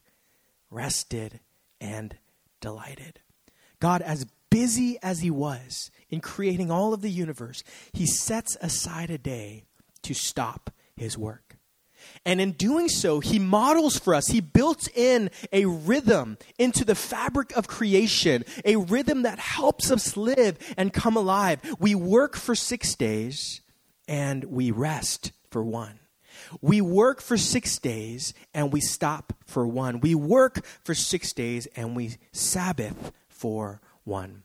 rested, 0.70 1.40
and 1.80 2.16
delighted. 2.60 3.20
God, 3.80 4.02
as 4.02 4.26
busy 4.50 4.98
as 5.02 5.20
he 5.20 5.30
was 5.30 5.90
in 6.08 6.20
creating 6.20 6.70
all 6.70 6.94
of 6.94 7.02
the 7.02 7.10
universe, 7.10 7.62
he 7.92 8.06
sets 8.06 8.56
aside 8.60 9.10
a 9.10 9.18
day 9.18 9.64
to 10.02 10.14
stop 10.14 10.70
his 10.96 11.18
work. 11.18 11.56
And 12.24 12.40
in 12.40 12.52
doing 12.52 12.88
so, 12.88 13.20
he 13.20 13.38
models 13.38 13.98
for 13.98 14.14
us, 14.14 14.28
he 14.28 14.40
built 14.40 14.88
in 14.94 15.30
a 15.52 15.66
rhythm 15.66 16.38
into 16.58 16.84
the 16.84 16.94
fabric 16.94 17.54
of 17.56 17.68
creation, 17.68 18.44
a 18.64 18.76
rhythm 18.76 19.22
that 19.22 19.38
helps 19.38 19.90
us 19.90 20.16
live 20.16 20.58
and 20.76 20.92
come 20.92 21.16
alive. 21.16 21.60
We 21.78 21.94
work 21.94 22.36
for 22.36 22.54
six 22.54 22.94
days 22.94 23.60
and 24.06 24.44
we 24.44 24.70
rest 24.70 25.32
for 25.50 25.62
one. 25.62 25.97
We 26.60 26.80
work 26.80 27.20
for 27.20 27.36
six 27.36 27.78
days 27.78 28.34
and 28.54 28.72
we 28.72 28.80
stop 28.80 29.32
for 29.46 29.66
one. 29.66 30.00
We 30.00 30.14
work 30.14 30.64
for 30.84 30.94
six 30.94 31.32
days 31.32 31.66
and 31.76 31.96
we 31.96 32.16
Sabbath 32.32 33.12
for 33.28 33.80
one 34.04 34.42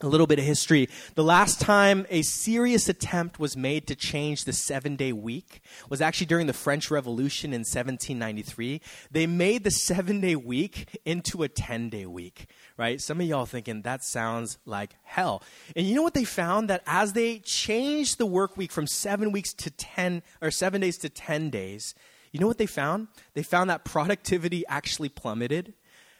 a 0.00 0.08
little 0.08 0.26
bit 0.26 0.40
of 0.40 0.44
history. 0.44 0.88
The 1.14 1.22
last 1.22 1.60
time 1.60 2.04
a 2.10 2.22
serious 2.22 2.88
attempt 2.88 3.38
was 3.38 3.56
made 3.56 3.86
to 3.86 3.94
change 3.94 4.44
the 4.44 4.52
seven 4.52 4.96
day 4.96 5.12
week 5.12 5.60
was 5.88 6.00
actually 6.00 6.26
during 6.26 6.48
the 6.48 6.52
French 6.52 6.90
Revolution 6.90 7.52
in 7.52 7.60
1793. 7.60 8.80
They 9.12 9.26
made 9.26 9.62
the 9.62 9.70
seven 9.70 10.20
day 10.20 10.34
week 10.34 10.98
into 11.04 11.44
a 11.44 11.48
10 11.48 11.90
day 11.90 12.06
week, 12.06 12.46
right? 12.76 13.00
Some 13.00 13.20
of 13.20 13.26
y'all 13.26 13.46
thinking 13.46 13.82
that 13.82 14.02
sounds 14.02 14.58
like 14.66 14.96
hell. 15.04 15.42
And 15.76 15.86
you 15.86 15.94
know 15.94 16.02
what 16.02 16.14
they 16.14 16.24
found? 16.24 16.68
That 16.68 16.82
as 16.86 17.12
they 17.12 17.38
changed 17.38 18.18
the 18.18 18.26
work 18.26 18.56
week 18.56 18.72
from 18.72 18.88
seven 18.88 19.30
weeks 19.30 19.54
to 19.54 19.70
10, 19.70 20.22
or 20.42 20.50
seven 20.50 20.80
days 20.80 20.98
to 20.98 21.08
10 21.08 21.50
days, 21.50 21.94
you 22.32 22.40
know 22.40 22.48
what 22.48 22.58
they 22.58 22.66
found? 22.66 23.06
They 23.34 23.44
found 23.44 23.70
that 23.70 23.84
productivity 23.84 24.64
actually 24.66 25.08
plummeted 25.08 25.74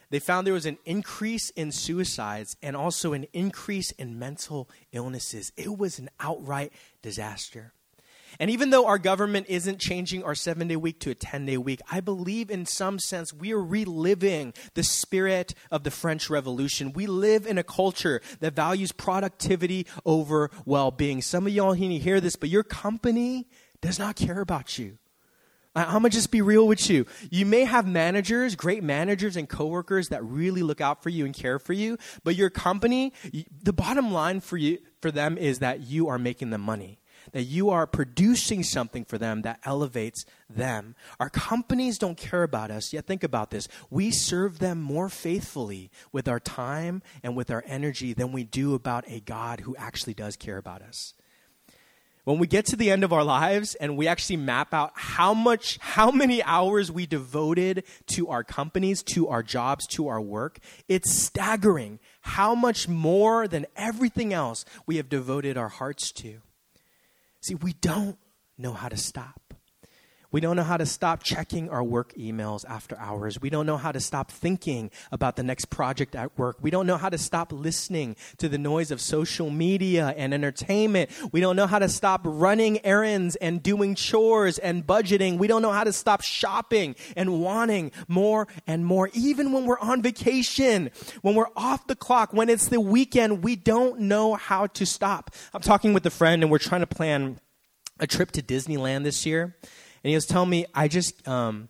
they 0.09 0.19
found 0.19 0.45
there 0.45 0.53
was 0.53 0.65
an 0.65 0.77
increase 0.85 1.49
in 1.51 1.71
suicides 1.71 2.55
and 2.61 2.75
also 2.75 3.13
an 3.13 3.25
increase 3.33 3.91
in 3.91 4.19
mental 4.19 4.69
illnesses. 4.91 5.51
It 5.57 5.77
was 5.77 5.99
an 5.99 6.09
outright 6.19 6.73
disaster. 7.01 7.73
And 8.39 8.51
even 8.51 8.69
though 8.69 8.85
our 8.85 8.97
government 8.97 9.47
isn't 9.49 9.79
changing 9.79 10.23
our 10.23 10.35
seven 10.35 10.67
day 10.67 10.75
week 10.75 10.99
to 11.01 11.11
a 11.11 11.15
10 11.15 11.45
day 11.45 11.57
week, 11.57 11.81
I 11.91 12.01
believe 12.01 12.49
in 12.49 12.65
some 12.65 12.99
sense 12.99 13.33
we 13.33 13.53
are 13.53 13.61
reliving 13.61 14.53
the 14.73 14.83
spirit 14.83 15.53
of 15.71 15.83
the 15.83 15.91
French 15.91 16.29
Revolution. 16.29 16.93
We 16.93 17.07
live 17.07 17.45
in 17.45 17.57
a 17.57 17.63
culture 17.63 18.21
that 18.39 18.55
values 18.55 18.91
productivity 18.91 19.87
over 20.05 20.51
well 20.65 20.91
being. 20.91 21.21
Some 21.21 21.47
of 21.47 21.53
y'all 21.53 21.73
need 21.73 21.97
to 21.97 22.03
hear 22.03 22.19
this, 22.19 22.35
but 22.35 22.49
your 22.49 22.63
company 22.63 23.47
does 23.81 23.99
not 23.99 24.15
care 24.15 24.41
about 24.41 24.77
you. 24.77 24.97
Uh, 25.75 25.83
I'm 25.87 25.95
gonna 25.95 26.09
just 26.09 26.31
be 26.31 26.41
real 26.41 26.67
with 26.67 26.89
you. 26.89 27.05
You 27.29 27.45
may 27.45 27.65
have 27.65 27.85
managers, 27.85 28.55
great 28.55 28.83
managers 28.83 29.35
and 29.35 29.49
coworkers 29.49 30.09
that 30.09 30.23
really 30.23 30.63
look 30.63 30.79
out 30.79 31.03
for 31.03 31.09
you 31.09 31.25
and 31.25 31.33
care 31.33 31.59
for 31.59 31.73
you, 31.73 31.97
but 32.23 32.35
your 32.35 32.49
company, 32.49 33.13
the 33.61 33.73
bottom 33.73 34.11
line 34.13 34.39
for 34.39 34.57
you 34.57 34.79
for 35.01 35.11
them 35.11 35.37
is 35.37 35.59
that 35.59 35.81
you 35.81 36.07
are 36.07 36.17
making 36.17 36.51
them 36.51 36.61
money. 36.61 36.99
That 37.31 37.43
you 37.43 37.71
are 37.71 37.87
producing 37.87 38.61
something 38.61 39.03
for 39.03 39.17
them 39.17 39.41
that 39.41 39.59
elevates 39.63 40.25
them. 40.47 40.95
Our 41.19 41.31
companies 41.31 41.97
don't 41.97 42.17
care 42.17 42.43
about 42.43 42.69
us, 42.69 42.93
yet 42.93 43.07
think 43.07 43.23
about 43.23 43.49
this. 43.49 43.67
We 43.89 44.11
serve 44.11 44.59
them 44.59 44.79
more 44.79 45.09
faithfully 45.09 45.89
with 46.11 46.27
our 46.27 46.39
time 46.39 47.01
and 47.23 47.35
with 47.35 47.49
our 47.49 47.63
energy 47.65 48.13
than 48.13 48.31
we 48.31 48.43
do 48.43 48.75
about 48.75 49.05
a 49.07 49.21
God 49.21 49.61
who 49.61 49.75
actually 49.75 50.13
does 50.13 50.35
care 50.35 50.57
about 50.57 50.83
us 50.83 51.15
when 52.25 52.39
we 52.39 52.47
get 52.47 52.65
to 52.65 52.75
the 52.75 52.91
end 52.91 53.03
of 53.03 53.13
our 53.13 53.23
lives 53.23 53.75
and 53.75 53.95
we 53.95 54.07
actually 54.07 54.37
map 54.37 54.73
out 54.73 54.91
how 54.95 55.33
much 55.33 55.77
how 55.79 56.11
many 56.11 56.43
hours 56.43 56.91
we 56.91 57.05
devoted 57.05 57.83
to 58.07 58.27
our 58.27 58.43
companies 58.43 59.01
to 59.01 59.29
our 59.29 59.41
jobs 59.41 59.87
to 59.87 60.07
our 60.07 60.19
work 60.19 60.59
it's 60.89 61.13
staggering 61.13 61.99
how 62.21 62.55
much 62.55 62.87
more 62.87 63.47
than 63.47 63.65
everything 63.75 64.33
else 64.33 64.65
we 64.85 64.97
have 64.97 65.07
devoted 65.07 65.57
our 65.57 65.69
hearts 65.69 66.11
to. 66.11 66.41
See 67.41 67.55
we 67.55 67.73
don't 67.73 68.17
know 68.57 68.73
how 68.73 68.89
to 68.89 68.97
stop 68.97 69.44
we 70.35 70.41
don't 70.41 70.57
know 70.57 70.63
how 70.63 70.75
to 70.75 70.85
stop 70.85 71.23
checking 71.23 71.69
our 71.69 71.81
work 71.81 72.13
emails 72.15 72.65
after 72.67 72.97
hours. 72.97 73.39
We 73.39 73.49
don't 73.49 73.65
know 73.65 73.77
how 73.77 73.93
to 73.93 74.01
stop 74.01 74.29
thinking 74.29 74.91
about 75.09 75.37
the 75.37 75.43
next 75.43 75.69
project 75.69 76.13
at 76.13 76.37
work. 76.37 76.57
We 76.59 76.69
don't 76.69 76.85
know 76.85 76.97
how 76.97 77.07
to 77.07 77.17
stop 77.17 77.53
listening 77.53 78.17
to 78.39 78.49
the 78.49 78.57
noise 78.57 78.91
of 78.91 78.99
social 78.99 79.49
media 79.49 80.13
and 80.17 80.33
entertainment. 80.33 81.09
We 81.31 81.39
don't 81.39 81.55
know 81.55 81.67
how 81.67 81.79
to 81.79 81.87
stop 81.87 82.19
running 82.25 82.85
errands 82.85 83.37
and 83.37 83.63
doing 83.63 83.95
chores 83.95 84.57
and 84.57 84.85
budgeting. 84.85 85.37
We 85.37 85.47
don't 85.47 85.61
know 85.61 85.71
how 85.71 85.85
to 85.85 85.93
stop 85.93 86.21
shopping 86.21 86.97
and 87.15 87.39
wanting 87.39 87.93
more 88.09 88.49
and 88.67 88.85
more. 88.85 89.09
Even 89.13 89.53
when 89.53 89.65
we're 89.65 89.79
on 89.79 90.01
vacation, 90.01 90.91
when 91.21 91.35
we're 91.35 91.47
off 91.55 91.87
the 91.87 91.95
clock, 91.95 92.33
when 92.33 92.49
it's 92.49 92.67
the 92.67 92.81
weekend, 92.81 93.41
we 93.41 93.55
don't 93.55 94.01
know 94.01 94.33
how 94.33 94.67
to 94.67 94.85
stop. 94.85 95.33
I'm 95.53 95.61
talking 95.61 95.93
with 95.93 96.05
a 96.05 96.11
friend 96.11 96.43
and 96.43 96.51
we're 96.51 96.57
trying 96.57 96.81
to 96.81 96.87
plan 96.87 97.39
a 98.01 98.05
trip 98.05 98.31
to 98.31 98.41
Disneyland 98.41 99.05
this 99.05 99.25
year 99.25 99.55
and 100.05 100.11
he 100.11 100.15
was 100.15 100.27
telling 100.27 100.51
me, 100.51 100.67
I 100.75 100.87
just, 100.87 101.27
um, 101.27 101.67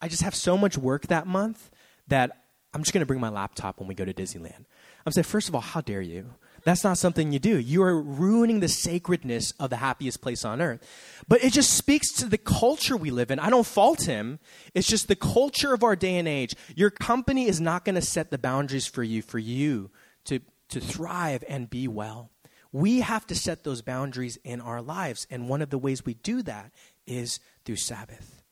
I 0.00 0.08
just 0.08 0.22
have 0.22 0.34
so 0.34 0.56
much 0.56 0.78
work 0.78 1.08
that 1.08 1.26
month 1.26 1.70
that 2.08 2.44
I'm 2.72 2.80
just 2.80 2.94
going 2.94 3.02
to 3.02 3.06
bring 3.06 3.20
my 3.20 3.28
laptop 3.28 3.80
when 3.80 3.86
we 3.86 3.94
go 3.94 4.06
to 4.06 4.14
Disneyland. 4.14 4.64
I'm 5.04 5.12
saying, 5.12 5.24
first 5.24 5.50
of 5.50 5.54
all, 5.54 5.60
how 5.60 5.82
dare 5.82 6.00
you? 6.00 6.32
That's 6.64 6.82
not 6.82 6.96
something 6.96 7.32
you 7.32 7.38
do. 7.38 7.58
You 7.58 7.82
are 7.82 8.00
ruining 8.00 8.60
the 8.60 8.68
sacredness 8.70 9.50
of 9.60 9.68
the 9.68 9.76
happiest 9.76 10.22
place 10.22 10.42
on 10.42 10.62
earth. 10.62 10.88
But 11.28 11.44
it 11.44 11.52
just 11.52 11.74
speaks 11.74 12.10
to 12.14 12.24
the 12.24 12.38
culture 12.38 12.96
we 12.96 13.10
live 13.10 13.30
in. 13.30 13.38
I 13.38 13.50
don't 13.50 13.66
fault 13.66 14.04
him. 14.04 14.38
It's 14.72 14.88
just 14.88 15.06
the 15.06 15.14
culture 15.14 15.74
of 15.74 15.84
our 15.84 15.96
day 15.96 16.16
and 16.16 16.26
age. 16.26 16.54
Your 16.76 16.88
company 16.88 17.46
is 17.46 17.60
not 17.60 17.84
going 17.84 17.96
to 17.96 18.00
set 18.00 18.30
the 18.30 18.38
boundaries 18.38 18.86
for 18.86 19.02
you, 19.02 19.20
for 19.20 19.38
you 19.38 19.90
to, 20.24 20.40
to 20.70 20.80
thrive 20.80 21.44
and 21.46 21.68
be 21.68 21.88
well. 21.88 22.30
We 22.72 23.02
have 23.02 23.26
to 23.26 23.34
set 23.34 23.64
those 23.64 23.82
boundaries 23.82 24.38
in 24.44 24.62
our 24.62 24.80
lives. 24.80 25.26
And 25.30 25.50
one 25.50 25.60
of 25.60 25.68
the 25.68 25.78
ways 25.78 26.06
we 26.06 26.14
do 26.14 26.40
that 26.40 26.72
is 27.06 27.38
through 27.66 27.76
Sabbath. 27.76 28.42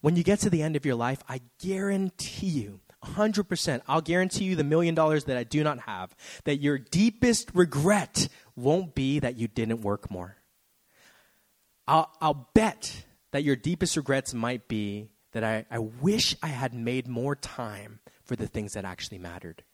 When 0.00 0.16
you 0.16 0.24
get 0.24 0.40
to 0.40 0.50
the 0.50 0.62
end 0.62 0.74
of 0.74 0.84
your 0.84 0.96
life, 0.96 1.22
I 1.28 1.40
guarantee 1.60 2.48
you, 2.48 2.80
100%, 3.04 3.82
I'll 3.86 4.00
guarantee 4.00 4.44
you 4.44 4.56
the 4.56 4.64
million 4.64 4.94
dollars 4.94 5.24
that 5.24 5.36
I 5.36 5.44
do 5.44 5.62
not 5.62 5.80
have, 5.80 6.14
that 6.44 6.56
your 6.56 6.78
deepest 6.78 7.50
regret 7.54 8.28
won't 8.56 8.94
be 8.94 9.20
that 9.20 9.36
you 9.36 9.46
didn't 9.46 9.82
work 9.82 10.10
more. 10.10 10.36
I'll, 11.86 12.10
I'll 12.20 12.48
bet 12.54 13.04
that 13.32 13.44
your 13.44 13.56
deepest 13.56 13.96
regrets 13.96 14.34
might 14.34 14.68
be 14.68 15.10
that 15.32 15.44
I, 15.44 15.66
I 15.70 15.78
wish 15.78 16.36
I 16.42 16.48
had 16.48 16.74
made 16.74 17.08
more 17.08 17.34
time 17.34 18.00
for 18.24 18.36
the 18.36 18.46
things 18.46 18.72
that 18.72 18.84
actually 18.84 19.18
mattered. 19.18 19.64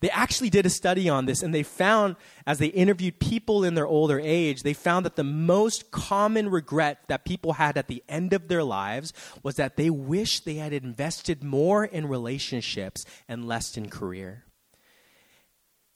They 0.00 0.10
actually 0.10 0.50
did 0.50 0.66
a 0.66 0.70
study 0.70 1.08
on 1.08 1.26
this, 1.26 1.42
and 1.42 1.54
they 1.54 1.62
found, 1.62 2.16
as 2.46 2.58
they 2.58 2.66
interviewed 2.66 3.18
people 3.18 3.64
in 3.64 3.74
their 3.74 3.86
older 3.86 4.20
age, 4.20 4.62
they 4.62 4.72
found 4.72 5.04
that 5.06 5.16
the 5.16 5.24
most 5.24 5.90
common 5.90 6.48
regret 6.48 7.00
that 7.08 7.24
people 7.24 7.54
had 7.54 7.76
at 7.76 7.88
the 7.88 8.02
end 8.08 8.32
of 8.32 8.48
their 8.48 8.64
lives 8.64 9.12
was 9.42 9.56
that 9.56 9.76
they 9.76 9.90
wished 9.90 10.44
they 10.44 10.54
had 10.54 10.72
invested 10.72 11.42
more 11.42 11.84
in 11.84 12.06
relationships 12.06 13.04
and 13.28 13.46
less 13.46 13.76
in 13.76 13.88
career. 13.88 14.44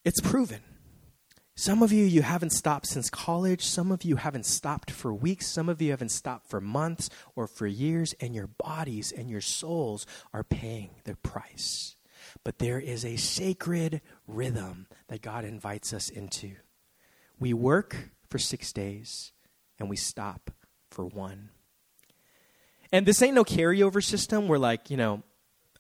It's 0.04 0.20
proven. 0.20 0.60
Some 1.56 1.82
of 1.82 1.92
you, 1.92 2.06
you 2.06 2.22
haven't 2.22 2.52
stopped 2.52 2.86
since 2.86 3.10
college. 3.10 3.66
Some 3.66 3.92
of 3.92 4.02
you 4.02 4.16
haven't 4.16 4.46
stopped 4.46 4.90
for 4.90 5.12
weeks. 5.12 5.46
Some 5.46 5.68
of 5.68 5.82
you 5.82 5.90
haven't 5.90 6.08
stopped 6.10 6.48
for 6.48 6.58
months 6.58 7.10
or 7.36 7.46
for 7.46 7.66
years, 7.66 8.14
and 8.18 8.34
your 8.34 8.46
bodies 8.46 9.12
and 9.12 9.28
your 9.28 9.42
souls 9.42 10.06
are 10.32 10.42
paying 10.42 10.90
the 11.04 11.16
price 11.16 11.96
but 12.44 12.58
there 12.58 12.78
is 12.78 13.04
a 13.04 13.16
sacred 13.16 14.00
rhythm 14.26 14.86
that 15.08 15.22
God 15.22 15.44
invites 15.44 15.92
us 15.92 16.08
into. 16.08 16.52
We 17.38 17.54
work 17.54 18.10
for 18.28 18.38
six 18.38 18.72
days 18.72 19.32
and 19.78 19.88
we 19.88 19.96
stop 19.96 20.50
for 20.90 21.04
one. 21.06 21.50
And 22.92 23.06
this 23.06 23.22
ain't 23.22 23.34
no 23.34 23.44
carryover 23.44 24.02
system 24.02 24.48
where, 24.48 24.58
like, 24.58 24.90
you 24.90 24.96
know, 24.96 25.22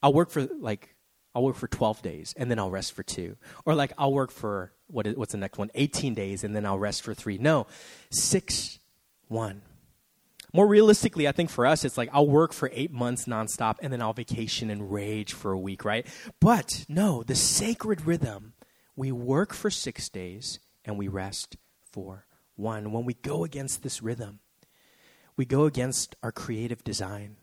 I'll 0.02 0.12
work 0.12 0.30
for 0.30 0.48
like 0.58 0.94
I'll 1.34 1.44
work 1.44 1.56
for 1.56 1.68
12 1.68 2.02
days 2.02 2.34
and 2.36 2.50
then 2.50 2.58
I'll 2.58 2.70
rest 2.70 2.92
for 2.92 3.02
two. 3.02 3.36
Or 3.64 3.74
like 3.74 3.92
I'll 3.98 4.12
work 4.12 4.30
for 4.30 4.72
what 4.86 5.06
is, 5.06 5.16
what's 5.16 5.32
the 5.32 5.38
next 5.38 5.58
one? 5.58 5.70
18 5.74 6.14
days 6.14 6.44
and 6.44 6.54
then 6.54 6.66
I'll 6.66 6.78
rest 6.78 7.02
for 7.02 7.14
three. 7.14 7.38
No, 7.38 7.66
six, 8.10 8.78
one. 9.28 9.62
More 10.52 10.66
realistically, 10.66 11.28
I 11.28 11.32
think 11.32 11.48
for 11.48 11.64
us, 11.64 11.84
it's 11.84 11.96
like 11.96 12.08
I'll 12.12 12.26
work 12.26 12.52
for 12.52 12.70
eight 12.72 12.92
months 12.92 13.26
nonstop 13.26 13.76
and 13.82 13.92
then 13.92 14.02
I'll 14.02 14.12
vacation 14.12 14.68
and 14.70 14.92
rage 14.92 15.32
for 15.32 15.52
a 15.52 15.58
week, 15.58 15.84
right? 15.84 16.06
But 16.40 16.84
no, 16.88 17.22
the 17.22 17.36
sacred 17.36 18.04
rhythm, 18.06 18.54
we 18.96 19.12
work 19.12 19.54
for 19.54 19.70
six 19.70 20.08
days 20.08 20.58
and 20.84 20.98
we 20.98 21.08
rest 21.08 21.56
for 21.92 22.26
one. 22.56 22.90
When 22.92 23.04
we 23.04 23.14
go 23.14 23.44
against 23.44 23.82
this 23.82 24.02
rhythm, 24.02 24.40
we 25.36 25.44
go 25.44 25.64
against 25.66 26.16
our 26.22 26.32
creative 26.32 26.82
design. 26.84 27.36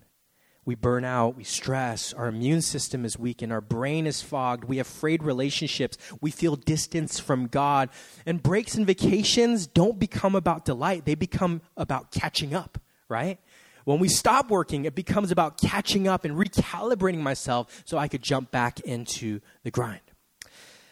we 0.67 0.75
burn 0.75 1.05
out, 1.05 1.37
we 1.37 1.45
stress, 1.45 2.11
our 2.11 2.27
immune 2.27 2.61
system 2.61 3.05
is 3.05 3.17
weakened, 3.17 3.53
our 3.53 3.61
brain 3.61 4.05
is 4.05 4.21
fogged, 4.21 4.65
we 4.65 4.75
have 4.77 4.85
frayed 4.85 5.23
relationships, 5.23 5.97
we 6.19 6.29
feel 6.29 6.57
distance 6.57 7.21
from 7.21 7.47
God. 7.47 7.89
And 8.25 8.43
breaks 8.43 8.75
and 8.75 8.85
vacations 8.85 9.65
don't 9.65 9.97
become 9.97 10.35
about 10.35 10.65
delight, 10.65 11.05
they 11.05 11.15
become 11.15 11.61
about 11.77 12.11
catching 12.11 12.53
up, 12.53 12.77
right? 13.09 13.39
When 13.85 13.99
we 13.99 14.09
stop 14.09 14.49
working, 14.49 14.85
it 14.85 14.95
becomes 14.95 15.31
about 15.31 15.59
catching 15.59 16.07
up 16.07 16.25
and 16.25 16.35
recalibrating 16.35 17.19
myself 17.19 17.83
so 17.85 17.97
I 17.97 18.07
could 18.07 18.21
jump 18.21 18.51
back 18.51 18.81
into 18.81 19.39
the 19.63 19.71
grind. 19.71 20.01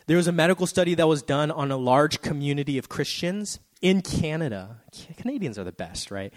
There 0.07 0.17
was 0.17 0.27
a 0.27 0.31
medical 0.31 0.67
study 0.67 0.93
that 0.95 1.07
was 1.07 1.21
done 1.21 1.51
on 1.51 1.71
a 1.71 1.77
large 1.77 2.21
community 2.21 2.77
of 2.77 2.87
Christians 2.89 3.59
in 3.81 4.01
Canada. 4.01 4.81
Canadians 5.17 5.59
are 5.59 5.63
the 5.63 5.71
best, 5.71 6.11
right? 6.11 6.33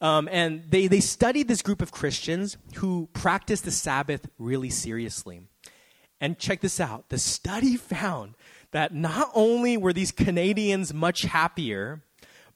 Um, 0.00 0.28
and 0.32 0.64
they, 0.68 0.86
they 0.86 1.00
studied 1.00 1.46
this 1.46 1.62
group 1.62 1.82
of 1.82 1.92
Christians 1.92 2.56
who 2.76 3.08
practiced 3.12 3.64
the 3.64 3.70
Sabbath 3.70 4.28
really 4.38 4.70
seriously. 4.70 5.42
And 6.20 6.38
check 6.38 6.60
this 6.60 6.80
out 6.80 7.08
the 7.08 7.18
study 7.18 7.76
found 7.76 8.34
that 8.70 8.94
not 8.94 9.30
only 9.34 9.76
were 9.76 9.92
these 9.92 10.12
Canadians 10.12 10.94
much 10.94 11.22
happier, 11.22 12.02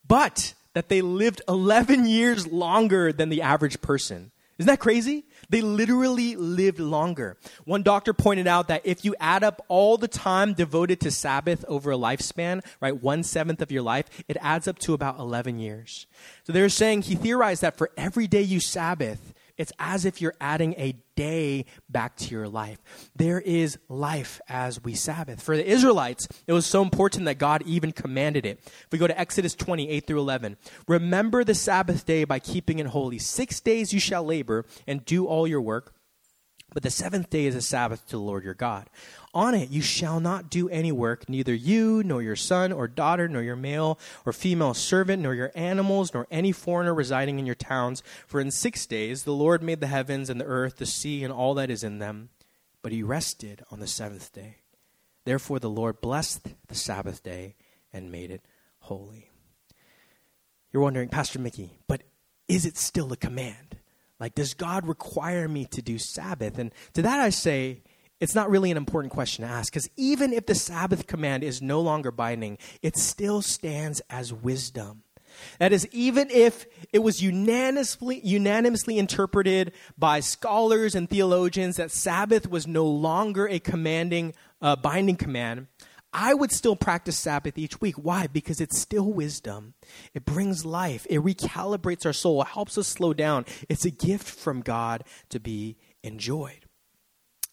but 0.06 0.54
that 0.76 0.90
they 0.90 1.00
lived 1.00 1.40
11 1.48 2.04
years 2.04 2.46
longer 2.46 3.10
than 3.10 3.30
the 3.30 3.40
average 3.40 3.80
person. 3.80 4.30
Isn't 4.58 4.68
that 4.68 4.78
crazy? 4.78 5.24
They 5.48 5.62
literally 5.62 6.36
lived 6.36 6.80
longer. 6.80 7.38
One 7.64 7.82
doctor 7.82 8.12
pointed 8.12 8.46
out 8.46 8.68
that 8.68 8.82
if 8.84 9.02
you 9.02 9.14
add 9.18 9.42
up 9.42 9.64
all 9.68 9.96
the 9.96 10.06
time 10.06 10.52
devoted 10.52 11.00
to 11.00 11.10
Sabbath 11.10 11.64
over 11.66 11.92
a 11.92 11.96
lifespan, 11.96 12.62
right, 12.78 12.94
one 12.94 13.22
seventh 13.22 13.62
of 13.62 13.72
your 13.72 13.80
life, 13.80 14.04
it 14.28 14.36
adds 14.42 14.68
up 14.68 14.78
to 14.80 14.92
about 14.92 15.18
11 15.18 15.58
years. 15.58 16.06
So 16.44 16.52
they're 16.52 16.68
saying, 16.68 17.02
he 17.02 17.14
theorized 17.14 17.62
that 17.62 17.78
for 17.78 17.90
every 17.96 18.26
day 18.26 18.42
you 18.42 18.60
Sabbath, 18.60 19.32
it's 19.56 19.72
as 19.78 20.04
if 20.04 20.20
you're 20.20 20.34
adding 20.40 20.74
a 20.76 20.94
day 21.14 21.64
back 21.88 22.16
to 22.16 22.30
your 22.30 22.48
life. 22.48 22.78
There 23.16 23.40
is 23.40 23.78
life 23.88 24.40
as 24.48 24.82
we 24.82 24.94
Sabbath. 24.94 25.42
For 25.42 25.56
the 25.56 25.66
Israelites, 25.66 26.28
it 26.46 26.52
was 26.52 26.66
so 26.66 26.82
important 26.82 27.24
that 27.24 27.38
God 27.38 27.62
even 27.66 27.92
commanded 27.92 28.44
it. 28.44 28.60
If 28.64 28.88
we 28.92 28.98
go 28.98 29.06
to 29.06 29.18
Exodus 29.18 29.54
28 29.54 30.06
through 30.06 30.20
11, 30.20 30.56
remember 30.86 31.42
the 31.42 31.54
Sabbath 31.54 32.04
day 32.04 32.24
by 32.24 32.38
keeping 32.38 32.78
it 32.78 32.86
holy. 32.86 33.18
Six 33.18 33.60
days 33.60 33.92
you 33.92 34.00
shall 34.00 34.24
labor 34.24 34.66
and 34.86 35.04
do 35.04 35.26
all 35.26 35.46
your 35.46 35.62
work. 35.62 35.95
But 36.76 36.82
the 36.82 36.90
seventh 36.90 37.30
day 37.30 37.46
is 37.46 37.54
a 37.54 37.62
Sabbath 37.62 38.04
to 38.08 38.16
the 38.16 38.22
Lord 38.22 38.44
your 38.44 38.52
God. 38.52 38.90
On 39.32 39.54
it 39.54 39.70
you 39.70 39.80
shall 39.80 40.20
not 40.20 40.50
do 40.50 40.68
any 40.68 40.92
work, 40.92 41.26
neither 41.26 41.54
you, 41.54 42.02
nor 42.02 42.20
your 42.20 42.36
son 42.36 42.70
or 42.70 42.86
daughter, 42.86 43.26
nor 43.28 43.40
your 43.40 43.56
male 43.56 43.98
or 44.26 44.34
female 44.34 44.74
servant, 44.74 45.22
nor 45.22 45.34
your 45.34 45.50
animals, 45.54 46.12
nor 46.12 46.26
any 46.30 46.52
foreigner 46.52 46.92
residing 46.92 47.38
in 47.38 47.46
your 47.46 47.54
towns. 47.54 48.02
For 48.26 48.42
in 48.42 48.50
six 48.50 48.84
days 48.84 49.24
the 49.24 49.32
Lord 49.32 49.62
made 49.62 49.80
the 49.80 49.86
heavens 49.86 50.28
and 50.28 50.38
the 50.38 50.44
earth, 50.44 50.76
the 50.76 50.84
sea, 50.84 51.24
and 51.24 51.32
all 51.32 51.54
that 51.54 51.70
is 51.70 51.82
in 51.82 51.98
them. 51.98 52.28
But 52.82 52.92
he 52.92 53.02
rested 53.02 53.64
on 53.70 53.80
the 53.80 53.86
seventh 53.86 54.34
day. 54.34 54.56
Therefore 55.24 55.58
the 55.58 55.70
Lord 55.70 56.02
blessed 56.02 56.48
the 56.68 56.74
Sabbath 56.74 57.22
day 57.22 57.54
and 57.90 58.12
made 58.12 58.30
it 58.30 58.44
holy. 58.80 59.30
You're 60.74 60.82
wondering, 60.82 61.08
Pastor 61.08 61.38
Mickey, 61.38 61.78
but 61.88 62.02
is 62.48 62.66
it 62.66 62.76
still 62.76 63.10
a 63.14 63.16
command? 63.16 63.78
Like, 64.18 64.34
does 64.34 64.54
God 64.54 64.86
require 64.86 65.48
me 65.48 65.66
to 65.66 65.82
do 65.82 65.98
Sabbath? 65.98 66.58
And 66.58 66.72
to 66.94 67.02
that 67.02 67.20
I 67.20 67.30
say, 67.30 67.82
it's 68.18 68.34
not 68.34 68.50
really 68.50 68.70
an 68.70 68.76
important 68.76 69.12
question 69.12 69.44
to 69.44 69.50
ask 69.50 69.72
because 69.72 69.90
even 69.96 70.32
if 70.32 70.46
the 70.46 70.54
Sabbath 70.54 71.06
command 71.06 71.44
is 71.44 71.60
no 71.60 71.80
longer 71.80 72.10
binding, 72.10 72.56
it 72.80 72.96
still 72.96 73.42
stands 73.42 74.00
as 74.08 74.32
wisdom. 74.32 75.02
That 75.58 75.72
is, 75.72 75.86
even 75.92 76.30
if 76.30 76.66
it 76.94 77.00
was 77.00 77.22
unanimously, 77.22 78.20
unanimously 78.24 78.98
interpreted 78.98 79.72
by 79.98 80.20
scholars 80.20 80.94
and 80.94 81.10
theologians 81.10 81.76
that 81.76 81.90
Sabbath 81.90 82.48
was 82.48 82.66
no 82.66 82.86
longer 82.86 83.46
a 83.46 83.58
commanding, 83.58 84.32
uh, 84.62 84.76
binding 84.76 85.16
command, 85.16 85.66
I 86.12 86.34
would 86.34 86.52
still 86.52 86.76
practice 86.76 87.18
Sabbath 87.18 87.58
each 87.58 87.80
week. 87.80 87.96
Why? 87.96 88.26
Because 88.26 88.60
it's 88.60 88.78
still 88.78 89.12
wisdom. 89.12 89.74
It 90.14 90.24
brings 90.24 90.64
life. 90.64 91.06
It 91.10 91.20
recalibrates 91.20 92.06
our 92.06 92.12
soul. 92.12 92.40
It 92.42 92.48
helps 92.48 92.78
us 92.78 92.88
slow 92.88 93.12
down. 93.12 93.44
It's 93.68 93.84
a 93.84 93.90
gift 93.90 94.26
from 94.26 94.60
God 94.60 95.04
to 95.28 95.38
be 95.38 95.76
enjoyed. 96.02 96.64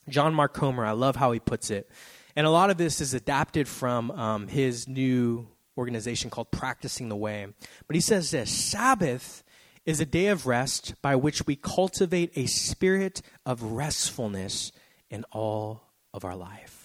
John 0.08 0.34
Mark 0.34 0.54
Comer, 0.54 0.86
I 0.86 0.92
love 0.92 1.16
how 1.16 1.32
he 1.32 1.40
puts 1.40 1.70
it. 1.70 1.90
And 2.36 2.48
a 2.48 2.52
lot 2.52 2.70
of 2.70 2.78
this 2.78 3.02
is 3.02 3.14
adapted 3.14 3.68
from 3.68 4.12
um, 4.12 4.48
his 4.48 4.88
new 4.88 5.48
organization 5.78 6.30
called 6.30 6.52
Practicing 6.52 7.10
the 7.10 7.16
Way. 7.16 7.48
But 7.88 7.96
he 7.96 8.02
says 8.02 8.32
this 8.32 8.52
Sabbath 8.52 9.44
is 9.86 10.00
a 10.00 10.06
day 10.06 10.28
of 10.28 10.48
rest 10.48 10.96
by 11.02 11.16
which 11.16 11.46
we 11.46 11.56
cultivate 11.56 12.32
a 12.36 12.46
spirit 12.46 13.22
of 13.46 13.62
restfulness 13.62 14.72
in 15.10 15.26
all 15.32 15.84
of 16.14 16.24
our 16.24 16.36
life. 16.36 16.83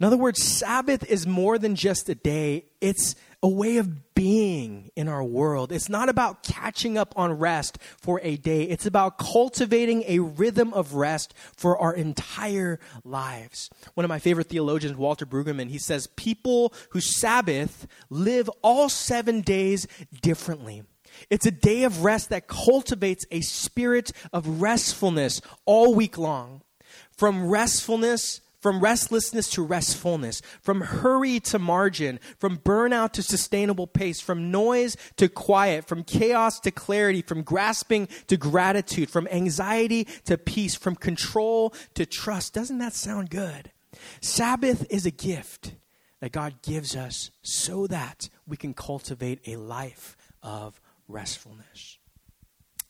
In 0.00 0.06
other 0.06 0.16
words, 0.16 0.42
Sabbath 0.42 1.04
is 1.10 1.26
more 1.26 1.58
than 1.58 1.76
just 1.76 2.08
a 2.08 2.14
day, 2.14 2.64
it's 2.80 3.14
a 3.42 3.48
way 3.48 3.76
of 3.76 4.14
being 4.14 4.90
in 4.96 5.08
our 5.08 5.22
world. 5.22 5.72
It's 5.72 5.90
not 5.90 6.08
about 6.08 6.42
catching 6.42 6.96
up 6.96 7.12
on 7.16 7.32
rest 7.34 7.78
for 7.98 8.18
a 8.22 8.36
day, 8.36 8.62
it's 8.62 8.86
about 8.86 9.18
cultivating 9.18 10.04
a 10.08 10.20
rhythm 10.20 10.72
of 10.72 10.94
rest 10.94 11.34
for 11.54 11.76
our 11.78 11.94
entire 11.94 12.80
lives. 13.04 13.68
One 13.92 14.06
of 14.06 14.08
my 14.08 14.18
favorite 14.18 14.48
theologians, 14.48 14.96
Walter 14.96 15.26
Brueggemann, 15.26 15.68
he 15.68 15.78
says, 15.78 16.06
People 16.06 16.72
who 16.90 17.00
Sabbath 17.00 17.86
live 18.08 18.48
all 18.62 18.88
seven 18.88 19.42
days 19.42 19.86
differently. 20.22 20.82
It's 21.28 21.44
a 21.44 21.50
day 21.50 21.84
of 21.84 22.04
rest 22.04 22.30
that 22.30 22.48
cultivates 22.48 23.26
a 23.30 23.42
spirit 23.42 24.12
of 24.32 24.62
restfulness 24.62 25.42
all 25.66 25.94
week 25.94 26.16
long. 26.16 26.62
From 27.10 27.50
restfulness 27.50 28.40
from 28.60 28.80
restlessness 28.80 29.48
to 29.50 29.66
restfulness, 29.66 30.42
from 30.60 30.82
hurry 30.82 31.40
to 31.40 31.58
margin, 31.58 32.20
from 32.38 32.58
burnout 32.58 33.12
to 33.12 33.22
sustainable 33.22 33.86
pace, 33.86 34.20
from 34.20 34.50
noise 34.50 34.96
to 35.16 35.28
quiet, 35.28 35.86
from 35.86 36.04
chaos 36.04 36.60
to 36.60 36.70
clarity, 36.70 37.22
from 37.22 37.42
grasping 37.42 38.06
to 38.26 38.36
gratitude, 38.36 39.10
from 39.10 39.26
anxiety 39.28 40.04
to 40.24 40.36
peace, 40.36 40.74
from 40.74 40.94
control 40.94 41.74
to 41.94 42.04
trust. 42.06 42.54
Doesn't 42.54 42.78
that 42.78 42.94
sound 42.94 43.30
good? 43.30 43.72
Sabbath 44.20 44.86
is 44.90 45.06
a 45.06 45.10
gift 45.10 45.74
that 46.20 46.32
God 46.32 46.62
gives 46.62 46.94
us 46.94 47.30
so 47.42 47.86
that 47.86 48.28
we 48.46 48.56
can 48.56 48.74
cultivate 48.74 49.40
a 49.46 49.56
life 49.56 50.16
of 50.42 50.80
restfulness. 51.08 51.98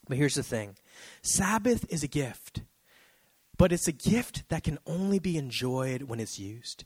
But 0.09 0.19
here's 0.19 0.35
the 0.35 0.43
thing 0.43 0.77
Sabbath 1.23 1.87
is 1.89 2.03
a 2.03 2.09
gift 2.09 2.63
but 3.61 3.73
it's 3.73 3.87
a 3.87 3.93
gift 3.93 4.49
that 4.49 4.65
can 4.65 4.79
only 4.87 5.19
be 5.19 5.37
enjoyed 5.37 6.05
when 6.05 6.19
it's 6.19 6.39
used. 6.39 6.85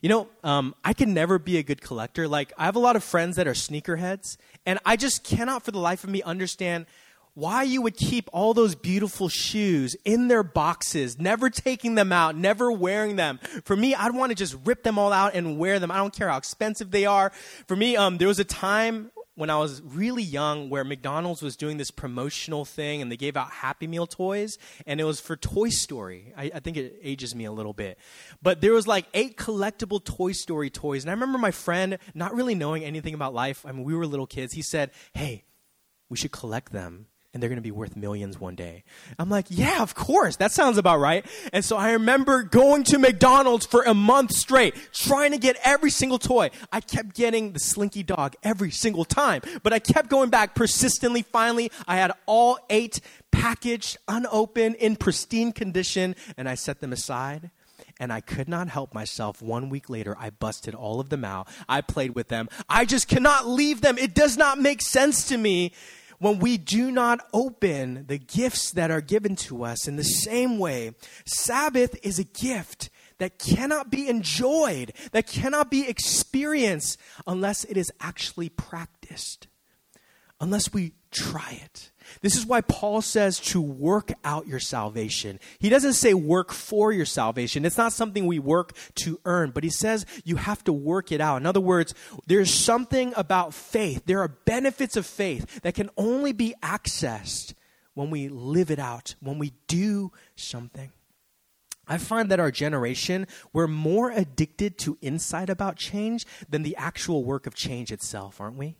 You 0.00 0.08
know, 0.08 0.28
um, 0.42 0.74
I 0.82 0.94
can 0.94 1.12
never 1.12 1.38
be 1.38 1.58
a 1.58 1.62
good 1.62 1.82
collector. 1.82 2.26
Like, 2.26 2.50
I 2.56 2.64
have 2.64 2.76
a 2.76 2.78
lot 2.78 2.96
of 2.96 3.04
friends 3.04 3.36
that 3.36 3.46
are 3.46 3.52
sneakerheads, 3.52 4.38
and 4.64 4.78
I 4.86 4.96
just 4.96 5.22
cannot 5.22 5.64
for 5.64 5.70
the 5.70 5.78
life 5.78 6.04
of 6.04 6.08
me 6.08 6.22
understand 6.22 6.86
why 7.34 7.64
you 7.64 7.82
would 7.82 7.94
keep 7.94 8.30
all 8.32 8.54
those 8.54 8.74
beautiful 8.74 9.28
shoes 9.28 9.96
in 10.06 10.28
their 10.28 10.42
boxes, 10.42 11.18
never 11.18 11.50
taking 11.50 11.94
them 11.94 12.10
out, 12.10 12.34
never 12.34 12.72
wearing 12.72 13.16
them. 13.16 13.38
For 13.64 13.76
me, 13.76 13.94
I'd 13.94 14.14
want 14.14 14.30
to 14.30 14.34
just 14.34 14.56
rip 14.64 14.84
them 14.84 14.98
all 14.98 15.12
out 15.12 15.34
and 15.34 15.58
wear 15.58 15.78
them. 15.78 15.90
I 15.90 15.98
don't 15.98 16.16
care 16.16 16.30
how 16.30 16.38
expensive 16.38 16.90
they 16.90 17.04
are. 17.04 17.32
For 17.66 17.76
me, 17.76 17.98
um, 17.98 18.16
there 18.16 18.28
was 18.28 18.38
a 18.38 18.44
time 18.44 19.10
when 19.38 19.50
I 19.50 19.56
was 19.56 19.80
really 19.82 20.24
young 20.24 20.68
where 20.68 20.82
McDonald's 20.82 21.42
was 21.42 21.56
doing 21.56 21.76
this 21.76 21.92
promotional 21.92 22.64
thing 22.64 23.00
and 23.00 23.10
they 23.10 23.16
gave 23.16 23.36
out 23.36 23.52
Happy 23.52 23.86
Meal 23.86 24.08
toys 24.08 24.58
and 24.84 25.00
it 25.00 25.04
was 25.04 25.20
for 25.20 25.36
Toy 25.36 25.68
Story. 25.68 26.32
I, 26.36 26.50
I, 26.56 26.58
think 26.58 26.76
it 26.76 26.98
ages 27.04 27.36
me 27.36 27.44
a 27.44 27.52
little 27.52 27.72
bit. 27.72 28.00
But 28.42 28.60
there 28.60 28.72
was 28.72 28.88
like 28.88 29.06
eight 29.14 29.36
collectible 29.36 30.04
Toy 30.04 30.32
Story 30.32 30.70
toys. 30.70 31.04
And 31.04 31.10
I 31.10 31.14
remember 31.14 31.38
my 31.38 31.52
friend, 31.52 31.98
not 32.14 32.34
really 32.34 32.56
knowing 32.56 32.82
anything 32.82 33.14
about 33.14 33.32
life, 33.32 33.64
I 33.64 33.70
mean, 33.70 33.84
we 33.84 33.94
were 33.94 34.06
little 34.06 34.26
kids, 34.26 34.54
he 34.54 34.62
said, 34.62 34.90
Hey, 35.12 35.44
we 36.08 36.16
should 36.16 36.32
collect 36.32 36.72
them 36.72 37.06
and 37.32 37.42
they're 37.42 37.48
going 37.50 37.56
to 37.56 37.62
be 37.62 37.70
worth 37.70 37.94
millions 37.94 38.40
one 38.40 38.54
day. 38.54 38.84
I'm 39.18 39.28
like, 39.28 39.46
yeah, 39.50 39.82
of 39.82 39.94
course. 39.94 40.36
That 40.36 40.50
sounds 40.50 40.78
about 40.78 40.98
right. 40.98 41.26
And 41.52 41.64
so 41.64 41.76
I 41.76 41.92
remember 41.92 42.42
going 42.42 42.84
to 42.84 42.98
McDonald's 42.98 43.66
for 43.66 43.82
a 43.82 43.94
month 43.94 44.32
straight, 44.32 44.74
trying 44.92 45.32
to 45.32 45.38
get 45.38 45.56
every 45.62 45.90
single 45.90 46.18
toy. 46.18 46.50
I 46.72 46.80
kept 46.80 47.14
getting 47.14 47.52
the 47.52 47.60
Slinky 47.60 48.02
Dog 48.02 48.34
every 48.42 48.70
single 48.70 49.04
time, 49.04 49.42
but 49.62 49.72
I 49.72 49.78
kept 49.78 50.08
going 50.08 50.30
back 50.30 50.54
persistently. 50.54 51.22
Finally, 51.22 51.70
I 51.86 51.96
had 51.96 52.12
all 52.26 52.58
eight 52.70 53.00
packaged, 53.30 53.98
unopened, 54.08 54.76
in 54.76 54.96
pristine 54.96 55.52
condition, 55.52 56.16
and 56.36 56.48
I 56.48 56.54
set 56.54 56.80
them 56.80 56.92
aside 56.92 57.50
and 58.00 58.12
I 58.12 58.20
could 58.20 58.48
not 58.48 58.68
help 58.68 58.94
myself. 58.94 59.42
One 59.42 59.68
week 59.68 59.90
later, 59.90 60.16
I 60.18 60.30
busted 60.30 60.74
all 60.74 61.00
of 61.00 61.08
them 61.08 61.24
out. 61.24 61.48
I 61.68 61.80
played 61.80 62.14
with 62.14 62.28
them. 62.28 62.48
I 62.68 62.84
just 62.84 63.08
cannot 63.08 63.46
leave 63.46 63.80
them. 63.80 63.98
It 63.98 64.14
does 64.14 64.36
not 64.36 64.58
make 64.60 64.82
sense 64.82 65.28
to 65.28 65.36
me 65.36 65.72
when 66.18 66.38
we 66.38 66.58
do 66.58 66.90
not 66.90 67.20
open 67.32 68.06
the 68.06 68.18
gifts 68.18 68.72
that 68.72 68.90
are 68.90 69.00
given 69.00 69.36
to 69.36 69.64
us 69.64 69.86
in 69.86 69.96
the 69.96 70.04
same 70.04 70.58
way, 70.58 70.94
Sabbath 71.24 71.98
is 72.02 72.18
a 72.18 72.24
gift 72.24 72.90
that 73.18 73.38
cannot 73.38 73.90
be 73.90 74.08
enjoyed, 74.08 74.92
that 75.12 75.26
cannot 75.26 75.70
be 75.70 75.88
experienced 75.88 76.98
unless 77.26 77.64
it 77.64 77.76
is 77.76 77.92
actually 78.00 78.48
practiced. 78.48 79.48
Unless 80.40 80.72
we 80.72 80.92
try 81.10 81.60
it. 81.64 81.90
This 82.22 82.36
is 82.36 82.46
why 82.46 82.60
Paul 82.62 83.02
says 83.02 83.38
to 83.40 83.60
work 83.60 84.12
out 84.24 84.46
your 84.46 84.60
salvation. 84.60 85.38
He 85.58 85.68
doesn't 85.68 85.94
say 85.94 86.14
work 86.14 86.52
for 86.52 86.92
your 86.92 87.04
salvation. 87.04 87.64
It's 87.64 87.76
not 87.76 87.92
something 87.92 88.26
we 88.26 88.38
work 88.38 88.72
to 88.96 89.20
earn, 89.24 89.50
but 89.50 89.64
he 89.64 89.70
says 89.70 90.06
you 90.24 90.36
have 90.36 90.64
to 90.64 90.72
work 90.72 91.12
it 91.12 91.20
out. 91.20 91.36
In 91.38 91.46
other 91.46 91.60
words, 91.60 91.94
there's 92.26 92.52
something 92.52 93.12
about 93.16 93.52
faith. 93.52 94.02
There 94.06 94.20
are 94.20 94.28
benefits 94.28 94.96
of 94.96 95.06
faith 95.06 95.60
that 95.62 95.74
can 95.74 95.90
only 95.96 96.32
be 96.32 96.54
accessed 96.62 97.54
when 97.94 98.10
we 98.10 98.28
live 98.28 98.70
it 98.70 98.78
out, 98.78 99.16
when 99.20 99.38
we 99.38 99.52
do 99.66 100.12
something. 100.36 100.92
I 101.88 101.96
find 101.96 102.30
that 102.30 102.40
our 102.40 102.50
generation, 102.50 103.26
we're 103.52 103.66
more 103.66 104.10
addicted 104.10 104.78
to 104.78 104.98
insight 105.00 105.48
about 105.48 105.76
change 105.76 106.26
than 106.48 106.62
the 106.62 106.76
actual 106.76 107.24
work 107.24 107.46
of 107.46 107.54
change 107.54 107.90
itself, 107.90 108.40
aren't 108.40 108.58
we? 108.58 108.76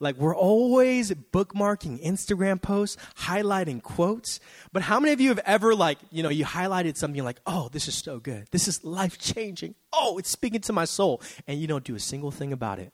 Like 0.00 0.16
we're 0.16 0.36
always 0.36 1.10
bookmarking 1.10 2.02
Instagram 2.04 2.60
posts, 2.60 2.96
highlighting 3.16 3.82
quotes. 3.82 4.40
But 4.72 4.82
how 4.82 5.00
many 5.00 5.12
of 5.12 5.20
you 5.20 5.28
have 5.28 5.40
ever 5.40 5.74
like, 5.74 5.98
you 6.10 6.22
know, 6.22 6.28
you 6.28 6.44
highlighted 6.44 6.96
something 6.96 7.22
like, 7.22 7.40
"Oh, 7.46 7.68
this 7.72 7.88
is 7.88 7.94
so 7.94 8.18
good. 8.18 8.48
This 8.50 8.68
is 8.68 8.84
life-changing. 8.84 9.74
Oh, 9.92 10.18
it's 10.18 10.30
speaking 10.30 10.60
to 10.62 10.72
my 10.72 10.84
soul." 10.84 11.20
And 11.46 11.60
you 11.60 11.66
don't 11.66 11.84
do 11.84 11.94
a 11.94 12.00
single 12.00 12.30
thing 12.30 12.52
about 12.52 12.78
it. 12.78 12.92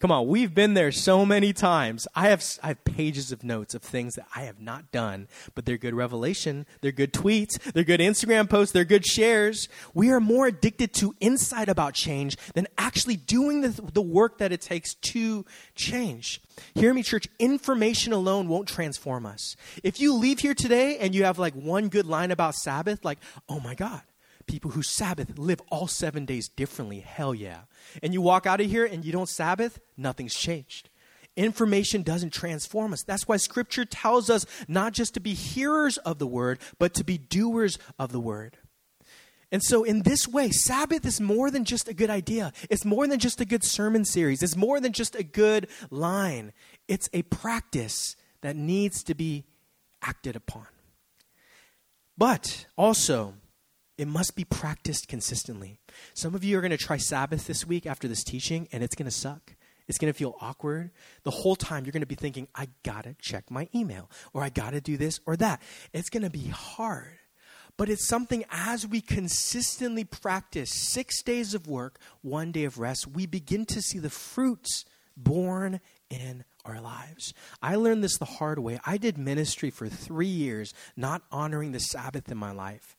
Come 0.00 0.10
on, 0.10 0.28
we've 0.28 0.54
been 0.54 0.72
there 0.72 0.92
so 0.92 1.26
many 1.26 1.52
times. 1.52 2.08
I 2.14 2.30
have, 2.30 2.42
I 2.62 2.68
have 2.68 2.84
pages 2.84 3.32
of 3.32 3.44
notes 3.44 3.74
of 3.74 3.82
things 3.82 4.14
that 4.14 4.26
I 4.34 4.44
have 4.44 4.58
not 4.58 4.90
done, 4.90 5.28
but 5.54 5.66
they're 5.66 5.76
good 5.76 5.92
revelation, 5.92 6.64
they're 6.80 6.90
good 6.90 7.12
tweets, 7.12 7.60
they're 7.74 7.84
good 7.84 8.00
Instagram 8.00 8.48
posts, 8.48 8.72
they're 8.72 8.86
good 8.86 9.04
shares. 9.04 9.68
We 9.92 10.10
are 10.10 10.18
more 10.18 10.46
addicted 10.46 10.94
to 10.94 11.14
insight 11.20 11.68
about 11.68 11.92
change 11.92 12.38
than 12.54 12.66
actually 12.78 13.16
doing 13.16 13.60
the, 13.60 13.68
the 13.92 14.00
work 14.00 14.38
that 14.38 14.52
it 14.52 14.62
takes 14.62 14.94
to 14.94 15.44
change. 15.74 16.40
Hear 16.74 16.94
me, 16.94 17.02
church, 17.02 17.28
information 17.38 18.14
alone 18.14 18.48
won't 18.48 18.68
transform 18.68 19.26
us. 19.26 19.54
If 19.84 20.00
you 20.00 20.14
leave 20.14 20.38
here 20.38 20.54
today 20.54 20.96
and 20.96 21.14
you 21.14 21.24
have 21.24 21.38
like 21.38 21.52
one 21.52 21.90
good 21.90 22.06
line 22.06 22.30
about 22.30 22.54
Sabbath, 22.54 23.04
like, 23.04 23.18
oh 23.50 23.60
my 23.60 23.74
God, 23.74 24.00
people 24.50 24.72
who 24.72 24.82
Sabbath 24.82 25.38
live 25.38 25.62
all 25.70 25.86
seven 25.86 26.24
days 26.24 26.48
differently. 26.48 26.98
Hell 26.98 27.34
yeah. 27.34 27.60
And 28.02 28.12
you 28.12 28.20
walk 28.20 28.46
out 28.46 28.60
of 28.60 28.68
here 28.68 28.84
and 28.84 29.04
you 29.04 29.12
don't 29.12 29.28
Sabbath, 29.28 29.78
nothing's 29.96 30.34
changed. 30.34 30.90
Information 31.36 32.02
doesn't 32.02 32.32
transform 32.32 32.92
us. 32.92 33.04
That's 33.04 33.28
why 33.28 33.36
Scripture 33.36 33.84
tells 33.84 34.28
us 34.28 34.44
not 34.66 34.92
just 34.92 35.14
to 35.14 35.20
be 35.20 35.34
hearers 35.34 35.98
of 35.98 36.18
the 36.18 36.26
word, 36.26 36.58
but 36.80 36.94
to 36.94 37.04
be 37.04 37.16
doers 37.16 37.78
of 37.98 38.10
the 38.10 38.18
word. 38.18 38.58
And 39.52 39.62
so, 39.62 39.84
in 39.84 40.02
this 40.02 40.28
way, 40.28 40.50
Sabbath 40.50 41.04
is 41.06 41.20
more 41.20 41.50
than 41.50 41.64
just 41.64 41.88
a 41.88 41.94
good 41.94 42.10
idea. 42.10 42.52
It's 42.68 42.84
more 42.84 43.06
than 43.06 43.18
just 43.18 43.40
a 43.40 43.44
good 43.44 43.64
sermon 43.64 44.04
series. 44.04 44.42
It's 44.42 44.56
more 44.56 44.80
than 44.80 44.92
just 44.92 45.14
a 45.14 45.24
good 45.24 45.68
line. 45.90 46.52
It's 46.88 47.08
a 47.12 47.22
practice 47.22 48.16
that 48.42 48.54
needs 48.56 49.02
to 49.04 49.14
be 49.14 49.44
acted 50.02 50.36
upon. 50.36 50.66
But 52.16 52.66
also, 52.76 53.34
it 54.00 54.08
must 54.08 54.34
be 54.34 54.44
practiced 54.44 55.08
consistently. 55.08 55.78
Some 56.14 56.34
of 56.34 56.42
you 56.42 56.56
are 56.56 56.62
going 56.62 56.70
to 56.70 56.78
try 56.78 56.96
Sabbath 56.96 57.46
this 57.46 57.66
week 57.66 57.84
after 57.84 58.08
this 58.08 58.24
teaching, 58.24 58.66
and 58.72 58.82
it's 58.82 58.94
going 58.94 59.04
to 59.04 59.10
suck. 59.10 59.52
It's 59.88 59.98
going 59.98 60.10
to 60.10 60.18
feel 60.18 60.36
awkward. 60.40 60.90
The 61.24 61.30
whole 61.30 61.54
time 61.54 61.84
you're 61.84 61.92
going 61.92 62.00
to 62.00 62.06
be 62.06 62.14
thinking, 62.14 62.48
I 62.54 62.68
got 62.82 63.04
to 63.04 63.14
check 63.20 63.50
my 63.50 63.68
email, 63.74 64.10
or 64.32 64.42
I 64.42 64.48
got 64.48 64.70
to 64.70 64.80
do 64.80 64.96
this 64.96 65.20
or 65.26 65.36
that. 65.36 65.60
It's 65.92 66.08
going 66.08 66.22
to 66.22 66.30
be 66.30 66.46
hard. 66.46 67.18
But 67.76 67.90
it's 67.90 68.08
something 68.08 68.46
as 68.50 68.86
we 68.86 69.02
consistently 69.02 70.04
practice 70.04 70.70
six 70.70 71.22
days 71.22 71.52
of 71.52 71.66
work, 71.66 71.98
one 72.22 72.52
day 72.52 72.64
of 72.64 72.78
rest, 72.78 73.06
we 73.06 73.26
begin 73.26 73.66
to 73.66 73.82
see 73.82 73.98
the 73.98 74.08
fruits 74.08 74.86
born 75.14 75.78
in 76.08 76.44
our 76.64 76.80
lives. 76.80 77.34
I 77.62 77.74
learned 77.76 78.04
this 78.04 78.18
the 78.18 78.24
hard 78.24 78.58
way. 78.58 78.78
I 78.84 78.96
did 78.96 79.18
ministry 79.18 79.70
for 79.70 79.88
three 79.88 80.26
years, 80.26 80.72
not 80.96 81.22
honoring 81.30 81.72
the 81.72 81.80
Sabbath 81.80 82.30
in 82.30 82.38
my 82.38 82.52
life. 82.52 82.96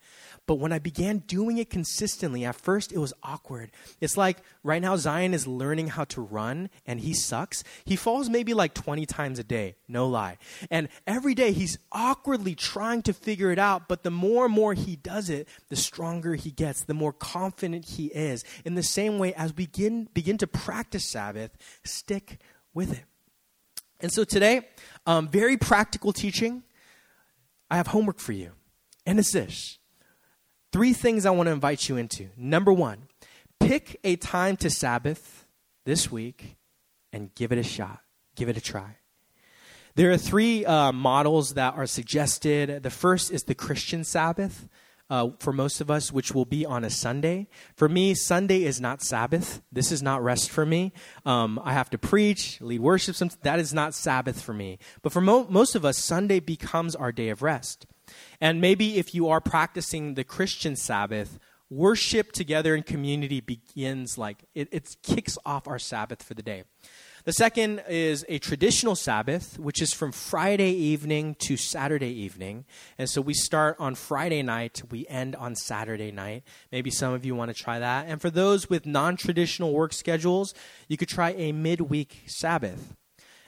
But 0.47 0.55
when 0.55 0.73
I 0.73 0.79
began 0.79 1.19
doing 1.19 1.57
it 1.59 1.69
consistently, 1.69 2.43
at 2.43 2.55
first 2.55 2.91
it 2.91 2.97
was 2.97 3.13
awkward. 3.23 3.71
It's 4.01 4.17
like 4.17 4.39
right 4.63 4.81
now 4.81 4.97
Zion 4.97 5.33
is 5.33 5.47
learning 5.47 5.89
how 5.89 6.03
to 6.05 6.21
run 6.21 6.69
and 6.85 6.99
he 6.99 7.13
sucks. 7.13 7.63
He 7.85 7.95
falls 7.95 8.29
maybe 8.29 8.53
like 8.53 8.73
20 8.73 9.05
times 9.05 9.39
a 9.39 9.43
day, 9.43 9.75
no 9.87 10.07
lie. 10.07 10.37
And 10.69 10.89
every 11.07 11.35
day 11.35 11.51
he's 11.53 11.77
awkwardly 11.91 12.55
trying 12.55 13.01
to 13.03 13.13
figure 13.13 13.51
it 13.51 13.59
out, 13.59 13.87
but 13.87 14.03
the 14.03 14.11
more 14.11 14.45
and 14.45 14.53
more 14.53 14.73
he 14.73 14.95
does 14.95 15.29
it, 15.29 15.47
the 15.69 15.75
stronger 15.75 16.35
he 16.35 16.51
gets, 16.51 16.83
the 16.83 16.93
more 16.93 17.13
confident 17.13 17.85
he 17.85 18.07
is. 18.07 18.43
In 18.65 18.75
the 18.75 18.83
same 18.83 19.19
way, 19.19 19.33
as 19.33 19.55
we 19.55 19.67
begin, 19.71 20.07
begin 20.13 20.37
to 20.39 20.47
practice 20.47 21.05
Sabbath, 21.05 21.51
stick 21.83 22.39
with 22.73 22.93
it. 22.93 23.05
And 24.01 24.11
so 24.11 24.23
today, 24.23 24.67
um, 25.05 25.27
very 25.27 25.57
practical 25.57 26.13
teaching. 26.13 26.63
I 27.69 27.77
have 27.77 27.87
homework 27.87 28.19
for 28.19 28.33
you. 28.33 28.51
And 29.05 29.19
it's 29.19 29.31
this 29.31 29.77
Three 30.71 30.93
things 30.93 31.25
I 31.25 31.31
want 31.31 31.47
to 31.47 31.53
invite 31.53 31.89
you 31.89 31.97
into. 31.97 32.29
Number 32.37 32.71
one, 32.71 33.07
pick 33.59 33.99
a 34.03 34.15
time 34.15 34.55
to 34.57 34.69
Sabbath 34.69 35.45
this 35.85 36.09
week 36.09 36.55
and 37.11 37.33
give 37.35 37.51
it 37.51 37.57
a 37.57 37.63
shot, 37.63 37.99
give 38.35 38.47
it 38.47 38.55
a 38.55 38.61
try. 38.61 38.97
There 39.95 40.11
are 40.11 40.17
three 40.17 40.65
uh, 40.65 40.93
models 40.93 41.55
that 41.55 41.73
are 41.75 41.85
suggested. 41.85 42.83
The 42.83 42.89
first 42.89 43.31
is 43.31 43.43
the 43.43 43.55
Christian 43.55 44.05
Sabbath. 44.05 44.69
Uh, 45.11 45.31
for 45.39 45.51
most 45.51 45.81
of 45.81 45.91
us, 45.91 46.09
which 46.09 46.33
will 46.33 46.45
be 46.45 46.65
on 46.65 46.85
a 46.85 46.89
Sunday. 46.89 47.45
For 47.75 47.89
me, 47.89 48.13
Sunday 48.13 48.63
is 48.63 48.79
not 48.79 49.01
Sabbath. 49.01 49.61
This 49.69 49.91
is 49.91 50.01
not 50.01 50.23
rest 50.23 50.49
for 50.49 50.65
me. 50.65 50.93
Um, 51.25 51.59
I 51.65 51.73
have 51.73 51.89
to 51.89 51.97
preach, 51.97 52.61
lead 52.61 52.79
worship. 52.79 53.17
That 53.41 53.59
is 53.59 53.73
not 53.73 53.93
Sabbath 53.93 54.41
for 54.41 54.53
me. 54.53 54.79
But 55.01 55.11
for 55.11 55.19
mo- 55.19 55.47
most 55.49 55.75
of 55.75 55.83
us, 55.83 55.97
Sunday 55.97 56.39
becomes 56.39 56.95
our 56.95 57.11
day 57.11 57.27
of 57.27 57.41
rest. 57.41 57.85
And 58.39 58.61
maybe 58.61 58.97
if 58.97 59.13
you 59.13 59.27
are 59.27 59.41
practicing 59.41 60.13
the 60.13 60.23
Christian 60.23 60.77
Sabbath, 60.77 61.37
worship 61.69 62.31
together 62.31 62.73
in 62.73 62.83
community 62.83 63.41
begins 63.41 64.17
like 64.17 64.45
it, 64.55 64.69
it 64.71 64.95
kicks 65.03 65.37
off 65.45 65.67
our 65.67 65.79
Sabbath 65.79 66.23
for 66.23 66.35
the 66.35 66.41
day. 66.41 66.63
The 67.23 67.33
second 67.33 67.83
is 67.87 68.25
a 68.29 68.39
traditional 68.39 68.95
Sabbath, 68.95 69.59
which 69.59 69.81
is 69.81 69.93
from 69.93 70.11
Friday 70.11 70.71
evening 70.71 71.35
to 71.39 71.57
Saturday 71.57 72.11
evening. 72.11 72.65
And 72.97 73.09
so 73.09 73.21
we 73.21 73.33
start 73.33 73.75
on 73.79 73.95
Friday 73.95 74.41
night, 74.41 74.81
we 74.89 75.05
end 75.07 75.35
on 75.35 75.55
Saturday 75.55 76.11
night. 76.11 76.43
Maybe 76.71 76.89
some 76.89 77.13
of 77.13 77.23
you 77.23 77.35
want 77.35 77.55
to 77.55 77.63
try 77.63 77.79
that. 77.79 78.07
And 78.07 78.21
for 78.21 78.29
those 78.29 78.69
with 78.69 78.85
non 78.85 79.17
traditional 79.17 79.73
work 79.73 79.93
schedules, 79.93 80.53
you 80.87 80.97
could 80.97 81.09
try 81.09 81.31
a 81.31 81.51
midweek 81.51 82.23
Sabbath. 82.25 82.95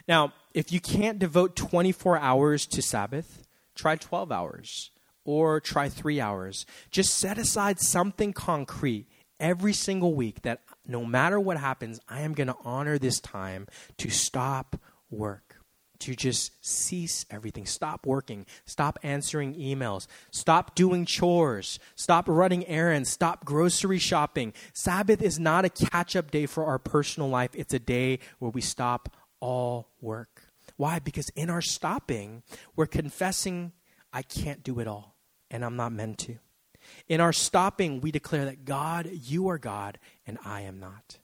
Now, 0.08 0.34
if 0.54 0.72
you 0.72 0.80
can't 0.80 1.18
devote 1.18 1.56
24 1.56 2.20
hours 2.20 2.68
to 2.68 2.82
Sabbath, 2.82 3.44
Try 3.76 3.96
12 3.96 4.32
hours 4.32 4.92
or 5.26 5.60
try 5.60 5.90
three 5.90 6.20
hours. 6.20 6.66
Just 6.92 7.18
set 7.18 7.38
aside 7.38 7.80
something 7.80 8.34
concrete 8.34 9.08
every 9.40 9.74
single 9.74 10.14
week 10.14 10.42
that 10.44 10.62
no 10.86 11.06
matter 11.06 11.40
what 11.40 11.58
happens, 11.58 12.00
I 12.10 12.22
am 12.22 12.34
going 12.34 12.48
to 12.48 12.58
honor 12.64 12.98
this 12.98 13.20
time 13.20 13.68
to 13.98 14.10
stop 14.10 14.76
work, 15.10 15.56
to 16.00 16.16
just 16.16 16.52
cease 16.66 17.26
everything. 17.30 17.66
Stop 17.66 18.06
working, 18.06 18.46
stop 18.66 19.00
answering 19.04 19.56
emails, 19.56 20.08
stop 20.32 20.76
doing 20.76 21.06
chores, 21.06 21.80
stop 21.96 22.28
running 22.28 22.68
errands, 22.68 23.10
stop 23.10 23.46
grocery 23.46 24.00
shopping. 24.00 24.54
Sabbath 24.74 25.22
is 25.22 25.40
not 25.40 25.66
a 25.66 25.70
catch 25.70 26.16
up 26.16 26.32
day 26.32 26.46
for 26.46 26.66
our 26.66 26.80
personal 26.80 27.30
life, 27.30 27.52
it's 27.54 27.74
a 27.74 27.80
day 27.80 28.20
where 28.40 28.52
we 28.52 28.62
stop 28.62 29.16
all 29.40 29.90
work. 30.02 30.44
Why? 30.76 31.00
Because 31.00 31.30
in 31.30 31.50
our 31.50 31.62
stopping, 31.62 32.44
we're 32.76 32.88
confessing, 32.88 33.72
I 34.12 34.22
can't 34.22 34.64
do 34.64 34.80
it 34.80 34.88
all, 34.88 35.16
and 35.50 35.64
I'm 35.64 35.76
not 35.76 35.92
meant 35.92 36.18
to. 36.20 36.40
In 37.08 37.22
our 37.22 37.34
stopping, 37.34 38.02
we 38.02 38.12
declare 38.12 38.46
that 38.46 38.66
God, 38.66 39.10
you 39.12 39.48
are 39.50 39.58
God, 39.58 40.00
and 40.26 40.38
I 40.46 40.62
am 40.62 40.80
not. 40.80 41.18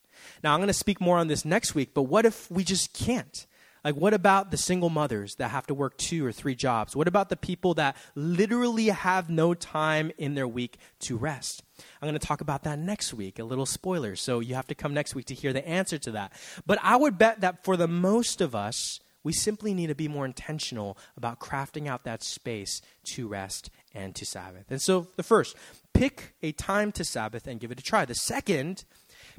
Now, 0.44 0.54
I'm 0.54 0.60
going 0.60 0.68
to 0.68 0.74
speak 0.74 1.00
more 1.00 1.18
on 1.18 1.28
this 1.28 1.46
next 1.46 1.76
week, 1.76 1.94
but 1.94 2.04
what 2.04 2.26
if 2.26 2.50
we 2.52 2.64
just 2.64 2.94
can't? 2.94 3.46
Like, 3.84 3.96
what 3.96 4.14
about 4.14 4.52
the 4.52 4.58
single 4.58 4.90
mothers 4.90 5.36
that 5.36 5.50
have 5.50 5.66
to 5.68 5.74
work 5.74 5.98
two 5.98 6.26
or 6.26 6.32
three 6.34 6.56
jobs? 6.56 6.96
What 6.96 7.08
about 7.08 7.30
the 7.30 7.38
people 7.38 7.76
that 7.76 7.96
literally 8.14 8.88
have 8.88 9.30
no 9.30 9.54
time 9.54 10.12
in 10.18 10.36
their 10.36 10.48
week 10.48 10.78
to 11.02 11.16
rest? 11.16 11.64
I'm 12.02 12.10
going 12.10 12.20
to 12.20 12.26
talk 12.26 12.42
about 12.42 12.64
that 12.64 12.78
next 12.78 13.14
week, 13.14 13.40
a 13.40 13.44
little 13.44 13.66
spoiler. 13.66 14.18
So 14.18 14.42
you 14.42 14.56
have 14.56 14.68
to 14.68 14.76
come 14.76 14.94
next 14.94 15.16
week 15.16 15.28
to 15.28 15.34
hear 15.34 15.54
the 15.54 15.66
answer 15.66 15.98
to 16.00 16.12
that. 16.12 16.34
But 16.66 16.80
I 16.84 16.98
would 16.98 17.18
bet 17.18 17.40
that 17.42 17.64
for 17.64 17.78
the 17.78 17.88
most 17.88 18.42
of 18.42 18.54
us, 18.54 19.00
we 19.30 19.34
simply 19.34 19.76
need 19.76 19.86
to 19.86 19.94
be 19.94 20.08
more 20.08 20.26
intentional 20.26 20.98
about 21.16 21.40
crafting 21.40 21.86
out 21.86 22.04
that 22.04 22.24
space 22.24 22.82
to 23.04 23.28
rest 23.28 23.70
and 23.94 24.16
to 24.16 24.26
Sabbath. 24.26 24.66
And 24.72 24.82
so, 24.82 25.06
the 25.18 25.22
first, 25.22 25.56
pick 25.94 26.34
a 26.42 26.52
time 26.54 26.92
to 26.94 27.04
Sabbath 27.04 27.46
and 27.46 27.60
give 27.60 27.70
it 27.70 27.80
a 27.80 27.84
try. 27.84 28.06
The 28.06 28.16
second, 28.16 28.86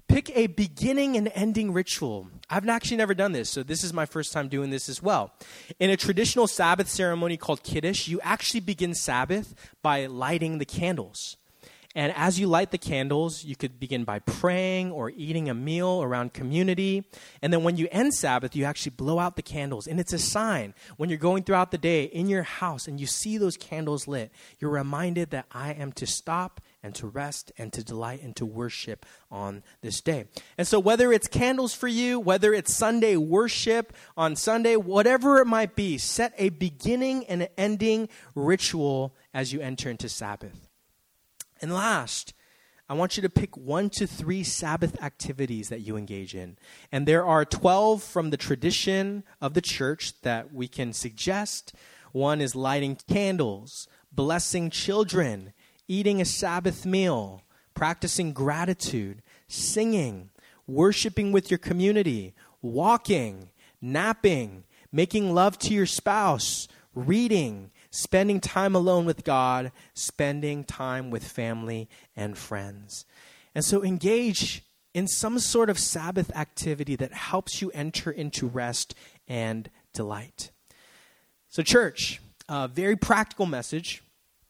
pick 0.07 0.31
a 0.37 0.47
beginning 0.47 1.17
and 1.17 1.29
ending 1.35 1.73
ritual. 1.73 2.29
I've 2.49 2.69
actually 2.69 2.99
never 2.99 3.15
done 3.15 3.33
this, 3.33 3.51
so 3.51 3.65
this 3.65 3.83
is 3.83 3.93
my 3.93 4.07
first 4.07 4.33
time 4.33 4.47
doing 4.47 4.71
this 4.71 4.89
as 4.89 5.03
well. 5.03 5.33
In 5.81 5.91
a 5.91 5.97
traditional 5.97 6.47
Sabbath 6.47 6.89
ceremony 6.89 7.37
called 7.37 7.65
Kiddush, 7.65 8.07
you 8.07 8.21
actually 8.23 8.61
begin 8.61 8.95
Sabbath 8.95 9.57
by 9.83 10.07
lighting 10.07 10.59
the 10.59 10.65
candles. 10.65 11.37
And 11.97 12.13
as 12.15 12.39
you 12.39 12.47
light 12.47 12.71
the 12.71 12.79
candles, 12.79 13.43
you 13.43 13.57
could 13.57 13.81
begin 13.81 14.05
by 14.05 14.21
praying 14.21 14.93
or 14.93 15.11
eating 15.11 15.49
a 15.49 15.55
meal 15.55 16.03
around 16.05 16.33
community. 16.33 17.05
And 17.43 17.53
then 17.53 17.65
when 17.65 17.77
you 17.77 17.89
end 17.91 18.15
Sabbath, 18.15 18.55
you 18.55 18.65
actually 18.65 18.91
blow 18.91 19.19
out 19.19 19.35
the 19.35 19.43
candles. 19.43 19.89
And 19.89 19.99
it's 19.99 20.13
a 20.13 20.19
sign 20.19 20.75
when 20.99 21.09
you're 21.09 21.19
going 21.19 21.43
throughout 21.43 21.73
the 21.73 21.79
day 21.79 22.05
in 22.05 22.29
your 22.29 22.45
house 22.45 22.87
and 22.87 23.01
you 23.01 23.07
see 23.07 23.39
those 23.39 23.57
candles 23.57 24.07
lit, 24.07 24.31
you're 24.61 24.71
reminded 24.71 25.31
that 25.31 25.47
I 25.51 25.73
am 25.73 25.91
to 25.95 26.07
stop 26.07 26.61
and 26.81 26.95
to 26.95 27.09
rest 27.09 27.51
and 27.59 27.73
to 27.73 27.83
delight 27.83 28.23
and 28.23 28.37
to 28.37 28.47
worship 28.47 29.05
on 29.29 29.65
this 29.81 30.01
day. 30.01 30.27
And 30.57 30.69
so, 30.69 30.79
whether 30.79 31.13
it's 31.13 31.27
candles 31.27 31.75
for 31.75 31.89
you, 31.89 32.21
whether 32.21 32.55
it's 32.55 32.73
Sunday 32.73 33.17
worship 33.17 33.93
on 34.17 34.37
Sunday, 34.37 34.77
whatever 34.77 35.41
it 35.41 35.47
might 35.47 35.75
be, 35.75 35.99
set 35.99 36.35
a 36.39 36.51
beginning 36.51 37.27
and 37.27 37.43
an 37.43 37.49
ending 37.59 38.09
ritual 38.37 39.15
as 39.35 39.53
you 39.53 39.61
enter 39.61 39.91
into 39.91 40.09
Sabbath. 40.09 40.70
And 41.61 41.73
last, 41.73 42.33
I 42.89 42.95
want 42.95 43.17
you 43.17 43.23
to 43.23 43.29
pick 43.29 43.57
one 43.57 43.89
to 43.91 44.07
three 44.07 44.43
Sabbath 44.43 45.01
activities 45.03 45.69
that 45.69 45.81
you 45.81 45.97
engage 45.97 46.35
in. 46.35 46.57
And 46.91 47.07
there 47.07 47.25
are 47.25 47.45
12 47.45 48.03
from 48.03 48.31
the 48.31 48.37
tradition 48.37 49.23
of 49.41 49.55
the 49.55 49.61
church 49.61 50.21
that 50.23 50.53
we 50.53 50.67
can 50.67 50.93
suggest. 50.93 51.73
One 52.13 52.41
is 52.41 52.57
lighting 52.57 52.99
candles, 53.09 53.87
blessing 54.11 54.71
children, 54.71 55.53
eating 55.87 56.21
a 56.21 56.25
Sabbath 56.25 56.85
meal, 56.85 57.43
practicing 57.75 58.33
gratitude, 58.33 59.23
singing, 59.47 60.31
worshiping 60.67 61.31
with 61.31 61.51
your 61.51 61.59
community, 61.59 62.35
walking, 62.63 63.51
napping, 63.81 64.65
making 64.93 65.33
love 65.33 65.59
to 65.59 65.75
your 65.75 65.87
spouse, 65.87 66.67
reading, 66.95 67.71
spending 67.91 68.41
time 68.41 68.75
alone 68.75 69.05
with 69.05 69.25
God, 69.25 69.73
spending 69.95 70.65
time 70.65 71.11
with 71.11 71.25
family 71.25 71.89
and 72.17 72.39
friends. 72.39 73.05
And 73.55 73.65
so 73.65 73.83
engage 73.83 74.63
in 74.95 75.07
some 75.07 75.39
sort 75.39 75.71
of 75.71 75.79
Sabbath 75.79 76.35
activity 76.37 76.97
that 76.97 77.13
helps 77.13 77.61
you 77.61 77.71
enter 77.73 78.11
into 78.11 78.47
rest 78.47 78.95
and 79.29 79.71
delight. 79.93 80.51
So, 81.49 81.63
church, 81.63 82.21
a 82.49 82.69
very 82.69 82.97
practical 82.97 83.47
message. 83.47 84.03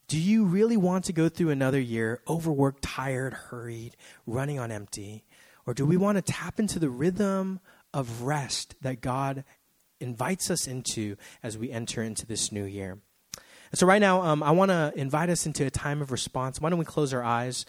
Do 0.07 0.19
you 0.19 0.43
really 0.43 0.77
want 0.77 1.05
to 1.05 1.13
go 1.13 1.29
through 1.29 1.51
another 1.51 1.79
year 1.79 2.21
overworked, 2.27 2.81
tired, 2.81 3.33
hurried, 3.33 3.95
running 4.27 4.59
on 4.59 4.71
empty? 4.71 5.23
Or 5.65 5.73
do 5.73 5.85
we 5.85 5.95
want 5.95 6.17
to 6.17 6.21
tap 6.21 6.59
into 6.59 6.79
the 6.79 6.89
rhythm 6.89 7.59
of 7.93 8.23
rest 8.23 8.75
that 8.81 9.01
God 9.01 9.43
invites 9.99 10.49
us 10.49 10.67
into 10.67 11.15
as 11.41 11.57
we 11.57 11.71
enter 11.71 12.03
into 12.03 12.25
this 12.25 12.51
new 12.51 12.65
year? 12.65 12.97
And 13.71 13.79
so, 13.79 13.87
right 13.87 14.01
now, 14.01 14.21
um, 14.21 14.43
I 14.43 14.51
want 14.51 14.69
to 14.69 14.91
invite 14.95 15.29
us 15.29 15.45
into 15.45 15.65
a 15.65 15.69
time 15.69 16.01
of 16.01 16.11
response. 16.11 16.59
Why 16.59 16.69
don't 16.69 16.79
we 16.79 16.85
close 16.85 17.13
our 17.13 17.23
eyes? 17.23 17.65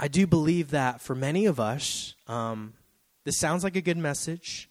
I 0.00 0.08
do 0.08 0.26
believe 0.26 0.70
that 0.70 1.00
for 1.00 1.14
many 1.14 1.46
of 1.46 1.60
us, 1.60 2.14
um, 2.26 2.74
this 3.24 3.38
sounds 3.38 3.64
like 3.64 3.76
a 3.76 3.80
good 3.82 3.96
message. 3.98 4.70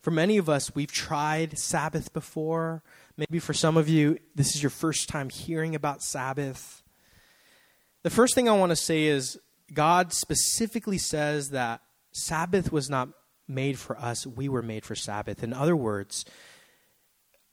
For 0.00 0.10
many 0.10 0.38
of 0.38 0.48
us, 0.48 0.74
we've 0.74 0.92
tried 0.92 1.58
Sabbath 1.58 2.12
before. 2.12 2.82
Maybe 3.16 3.38
for 3.38 3.52
some 3.52 3.76
of 3.76 3.88
you, 3.88 4.18
this 4.34 4.54
is 4.54 4.62
your 4.62 4.70
first 4.70 5.08
time 5.08 5.28
hearing 5.28 5.74
about 5.74 6.02
Sabbath. 6.02 6.82
The 8.02 8.10
first 8.10 8.34
thing 8.34 8.48
I 8.48 8.56
want 8.56 8.70
to 8.70 8.76
say 8.76 9.04
is 9.04 9.38
God 9.72 10.12
specifically 10.12 10.98
says 10.98 11.50
that 11.50 11.82
Sabbath 12.12 12.72
was 12.72 12.88
not 12.88 13.10
made 13.46 13.78
for 13.78 13.98
us, 13.98 14.26
we 14.26 14.48
were 14.48 14.62
made 14.62 14.84
for 14.84 14.94
Sabbath. 14.94 15.42
In 15.42 15.52
other 15.52 15.76
words, 15.76 16.24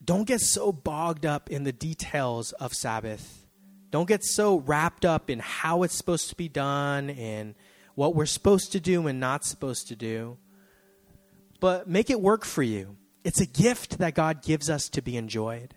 don't 0.03 0.27
get 0.27 0.41
so 0.41 0.71
bogged 0.71 1.25
up 1.25 1.49
in 1.49 1.63
the 1.63 1.71
details 1.71 2.51
of 2.53 2.73
Sabbath. 2.73 3.45
Don't 3.91 4.07
get 4.07 4.23
so 4.23 4.57
wrapped 4.57 5.05
up 5.05 5.29
in 5.29 5.39
how 5.39 5.83
it's 5.83 5.95
supposed 5.95 6.29
to 6.29 6.35
be 6.35 6.49
done 6.49 7.09
and 7.11 7.55
what 7.95 8.13
we're 8.13 8.25
supposed 8.25 8.73
to 8.73 8.79
do 8.79 9.07
and 9.07 9.19
not 9.19 9.45
supposed 9.45 9.87
to 9.87 9.95
do. 9.95 10.37
But 11.59 11.87
make 11.87 12.09
it 12.09 12.19
work 12.19 12.45
for 12.45 12.61
you. 12.61 12.97
It's 13.23 13.39
a 13.39 13.45
gift 13.45 13.97
that 13.99 14.13
God 14.13 14.43
gives 14.43 14.69
us 14.69 14.89
to 14.89 15.01
be 15.01 15.17
enjoyed. 15.17 15.75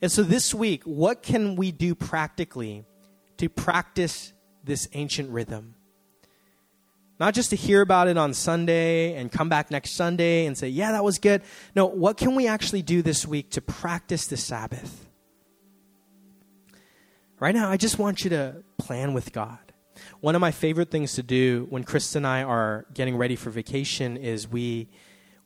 And 0.00 0.12
so 0.12 0.22
this 0.22 0.52
week, 0.54 0.82
what 0.84 1.22
can 1.22 1.56
we 1.56 1.72
do 1.72 1.94
practically 1.94 2.84
to 3.38 3.48
practice 3.48 4.32
this 4.62 4.88
ancient 4.92 5.30
rhythm? 5.30 5.74
Not 7.20 7.34
just 7.34 7.50
to 7.50 7.56
hear 7.56 7.82
about 7.82 8.08
it 8.08 8.16
on 8.16 8.34
Sunday 8.34 9.14
and 9.14 9.30
come 9.30 9.48
back 9.48 9.70
next 9.70 9.92
Sunday 9.92 10.46
and 10.46 10.56
say, 10.56 10.68
yeah, 10.68 10.92
that 10.92 11.04
was 11.04 11.18
good. 11.18 11.42
No, 11.76 11.86
what 11.86 12.16
can 12.16 12.34
we 12.34 12.46
actually 12.48 12.82
do 12.82 13.02
this 13.02 13.26
week 13.26 13.50
to 13.50 13.60
practice 13.60 14.26
the 14.26 14.36
Sabbath? 14.36 15.06
Right 17.38 17.54
now, 17.54 17.70
I 17.70 17.76
just 17.76 17.98
want 17.98 18.24
you 18.24 18.30
to 18.30 18.62
plan 18.78 19.14
with 19.14 19.32
God. 19.32 19.58
One 20.20 20.34
of 20.34 20.40
my 20.40 20.50
favorite 20.50 20.90
things 20.90 21.14
to 21.14 21.22
do 21.22 21.66
when 21.70 21.84
Chris 21.84 22.14
and 22.16 22.26
I 22.26 22.42
are 22.42 22.86
getting 22.94 23.16
ready 23.16 23.36
for 23.36 23.50
vacation 23.50 24.16
is 24.16 24.48
we, 24.48 24.88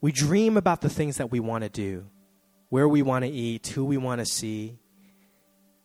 we 0.01 0.13
dream 0.13 0.57
about 0.57 0.81
the 0.81 0.89
things 0.89 1.17
that 1.17 1.31
we 1.31 1.41
want 1.41 1.65
to 1.65 1.71
do, 1.71 2.07
where 2.69 2.89
we 2.89 3.03
want 3.03 3.25
to 3.25 3.31
eat, 3.31 3.67
who 3.69 3.85
we 3.85 3.97
want 3.97 4.21
to 4.21 4.27
see. 4.27 4.79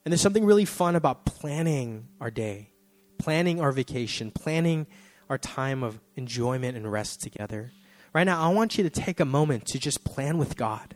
And 0.04 0.12
there's 0.12 0.22
something 0.22 0.46
really 0.46 0.66
fun 0.66 0.96
about 0.96 1.26
planning 1.26 2.08
our 2.20 2.32
day, 2.32 2.72
planning 3.18 3.62
our 3.62 3.72
vacation, 3.72 4.32
planning 4.32 4.88
our 5.32 5.38
time 5.38 5.82
of 5.82 5.98
enjoyment 6.18 6.76
and 6.76 6.92
rest 6.92 7.22
together. 7.22 7.72
Right 8.14 8.26
now, 8.26 8.42
I 8.42 8.50
want 8.50 8.78
you 8.78 8.84
to 8.84 8.90
take 8.90 9.22
a 9.22 9.26
moment 9.26 9.66
to 9.68 9.80
just 9.80 10.04
plan 10.04 10.38
with 10.38 10.58
God. 10.58 10.94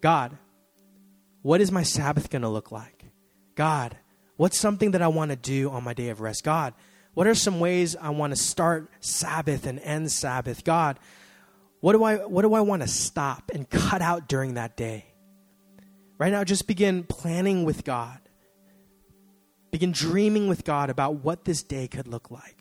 God, 0.00 0.38
what 1.42 1.60
is 1.60 1.70
my 1.70 1.82
Sabbath 1.82 2.30
going 2.30 2.40
to 2.40 2.48
look 2.48 2.72
like? 2.72 3.04
God, 3.54 3.94
what's 4.38 4.58
something 4.58 4.92
that 4.92 5.02
I 5.02 5.08
want 5.08 5.32
to 5.32 5.36
do 5.36 5.68
on 5.68 5.84
my 5.84 5.92
day 5.92 6.08
of 6.08 6.22
rest? 6.22 6.44
God, 6.44 6.72
what 7.12 7.26
are 7.26 7.34
some 7.34 7.60
ways 7.60 7.94
I 7.94 8.08
want 8.08 8.34
to 8.34 8.42
start 8.42 8.90
Sabbath 9.00 9.66
and 9.66 9.80
end 9.80 10.10
Sabbath? 10.10 10.64
God, 10.64 10.98
what 11.80 11.92
do 11.92 12.04
I 12.04 12.16
what 12.16 12.40
do 12.40 12.54
I 12.54 12.62
want 12.62 12.80
to 12.82 12.88
stop 12.88 13.50
and 13.52 13.68
cut 13.68 14.00
out 14.00 14.28
during 14.28 14.54
that 14.54 14.78
day? 14.78 15.04
Right 16.16 16.32
now 16.32 16.42
just 16.42 16.66
begin 16.66 17.04
planning 17.04 17.64
with 17.64 17.84
God. 17.84 18.18
Begin 19.70 19.92
dreaming 19.92 20.48
with 20.48 20.64
God 20.64 20.88
about 20.88 21.16
what 21.16 21.44
this 21.44 21.62
day 21.62 21.86
could 21.86 22.08
look 22.08 22.30
like. 22.30 22.55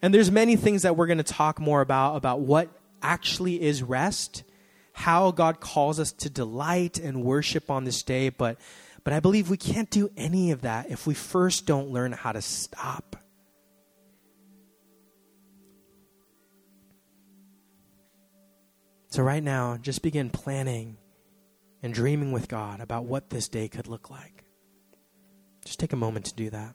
And 0.00 0.14
there's 0.14 0.30
many 0.30 0.56
things 0.56 0.82
that 0.82 0.96
we're 0.96 1.06
going 1.06 1.18
to 1.18 1.24
talk 1.24 1.58
more 1.60 1.80
about 1.80 2.16
about 2.16 2.40
what 2.40 2.68
actually 3.02 3.60
is 3.60 3.82
rest, 3.82 4.44
how 4.92 5.30
God 5.30 5.60
calls 5.60 5.98
us 5.98 6.12
to 6.12 6.30
delight 6.30 6.98
and 6.98 7.24
worship 7.24 7.70
on 7.70 7.84
this 7.84 8.02
day, 8.02 8.28
but 8.28 8.58
but 9.04 9.12
I 9.14 9.20
believe 9.20 9.48
we 9.48 9.56
can't 9.56 9.88
do 9.88 10.10
any 10.16 10.50
of 10.50 10.62
that 10.62 10.90
if 10.90 11.06
we 11.06 11.14
first 11.14 11.66
don't 11.66 11.88
learn 11.88 12.12
how 12.12 12.32
to 12.32 12.42
stop. 12.42 13.16
So 19.10 19.22
right 19.22 19.42
now, 19.42 19.78
just 19.78 20.02
begin 20.02 20.28
planning 20.28 20.98
and 21.82 21.94
dreaming 21.94 22.32
with 22.32 22.48
God 22.48 22.80
about 22.80 23.06
what 23.06 23.30
this 23.30 23.48
day 23.48 23.68
could 23.68 23.88
look 23.88 24.10
like. 24.10 24.44
Just 25.64 25.80
take 25.80 25.92
a 25.92 25.96
moment 25.96 26.26
to 26.26 26.34
do 26.34 26.50
that. 26.50 26.74